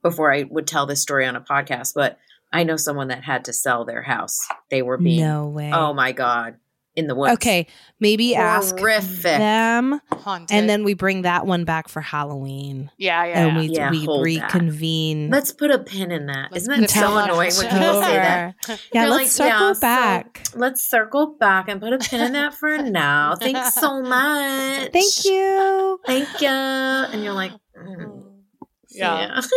[0.01, 2.17] before I would tell this story on a podcast, but
[2.51, 4.37] I know someone that had to sell their house.
[4.69, 5.71] They were being no way.
[5.73, 6.57] oh my god,
[6.95, 7.33] in the woods.
[7.33, 7.65] okay,
[7.99, 9.23] maybe ask Horrific.
[9.23, 10.55] them, Haunted.
[10.55, 13.59] and then we bring that one back for Halloween, yeah, yeah, and yeah.
[13.61, 14.43] we Yeah, we hold that.
[14.53, 15.29] reconvene.
[15.29, 16.51] Let's put a pin in that.
[16.51, 18.55] Let's Isn't that so annoying when people say that?
[18.93, 20.47] Yeah, You're let's like, circle yeah, so back.
[20.55, 23.35] Let's circle back and put a pin in that for now.
[23.35, 24.91] Thanks so much.
[24.91, 25.99] Thank you.
[26.05, 26.47] Thank you.
[26.47, 28.23] And you're like, mm,
[28.89, 29.41] Yeah.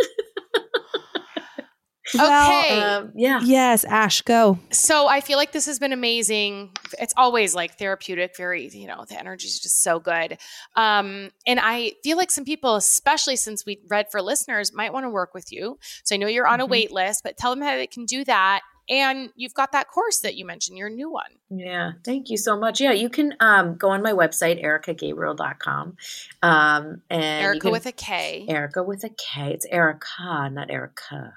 [2.15, 2.81] Well, Okay.
[2.81, 3.39] Um, yeah.
[3.43, 4.59] Yes, Ash, go.
[4.71, 6.71] So I feel like this has been amazing.
[6.99, 10.37] It's always like therapeutic, very, you know, the energy is just so good.
[10.75, 15.05] Um, and I feel like some people, especially since we read for listeners, might want
[15.05, 15.79] to work with you.
[16.03, 16.69] So I know you're on a Mhm.
[16.69, 18.61] wait list, but tell them how they can do that.
[18.89, 21.31] And you've got that course that you mentioned, your new one.
[21.49, 22.79] Yeah, thank you so much.
[22.79, 25.97] Yeah, you can um, go on my website, erikagabriel.com.
[26.41, 28.45] Um, and Erika can- with a K.
[28.47, 29.51] Erika with a K.
[29.51, 31.33] It's Erika, not Erica.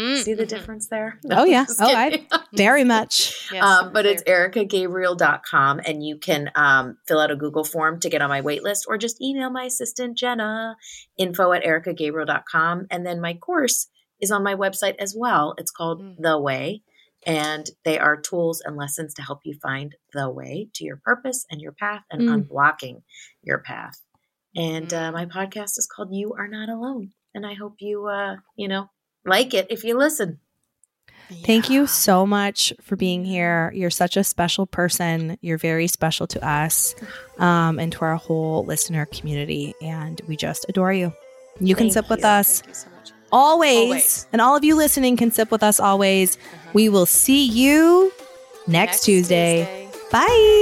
[0.00, 0.48] Mm, See the mhm.
[0.48, 1.20] difference there?
[1.30, 1.66] Oh, yeah.
[1.80, 3.48] Oh, I- Very much.
[3.52, 4.50] Yes, um, but it's clear.
[4.50, 8.62] erikagabriel.com and you can um, fill out a Google form to get on my wait
[8.62, 10.76] list or just email my assistant, Jenna,
[11.18, 12.86] info at erikagabriel.com.
[12.90, 13.88] And then my course
[14.20, 15.54] is on my website as well.
[15.58, 16.16] It's called Mm.
[16.18, 16.82] The Way.
[17.24, 21.44] And they are tools and lessons to help you find the way to your purpose
[21.50, 22.44] and your path and Mm.
[22.48, 23.02] unblocking
[23.42, 24.00] your path.
[24.56, 25.12] And uh, Mm.
[25.12, 27.12] my podcast is called You Are Not Alone.
[27.34, 28.88] And I hope you, uh, you know,
[29.24, 30.38] like it if you listen.
[31.44, 33.72] Thank you so much for being here.
[33.74, 35.38] You're such a special person.
[35.40, 36.94] You're very special to us
[37.38, 39.74] um, and to our whole listener community.
[39.80, 41.12] And we just adore you.
[41.60, 42.88] You can Thank sip with us so
[43.30, 43.76] always.
[43.76, 44.26] Always.
[44.32, 46.36] And all of you listening can sip with us always.
[46.36, 46.70] Uh-huh.
[46.74, 48.12] We will see you
[48.66, 49.88] next, Tuesday.
[50.10, 50.61] Bye.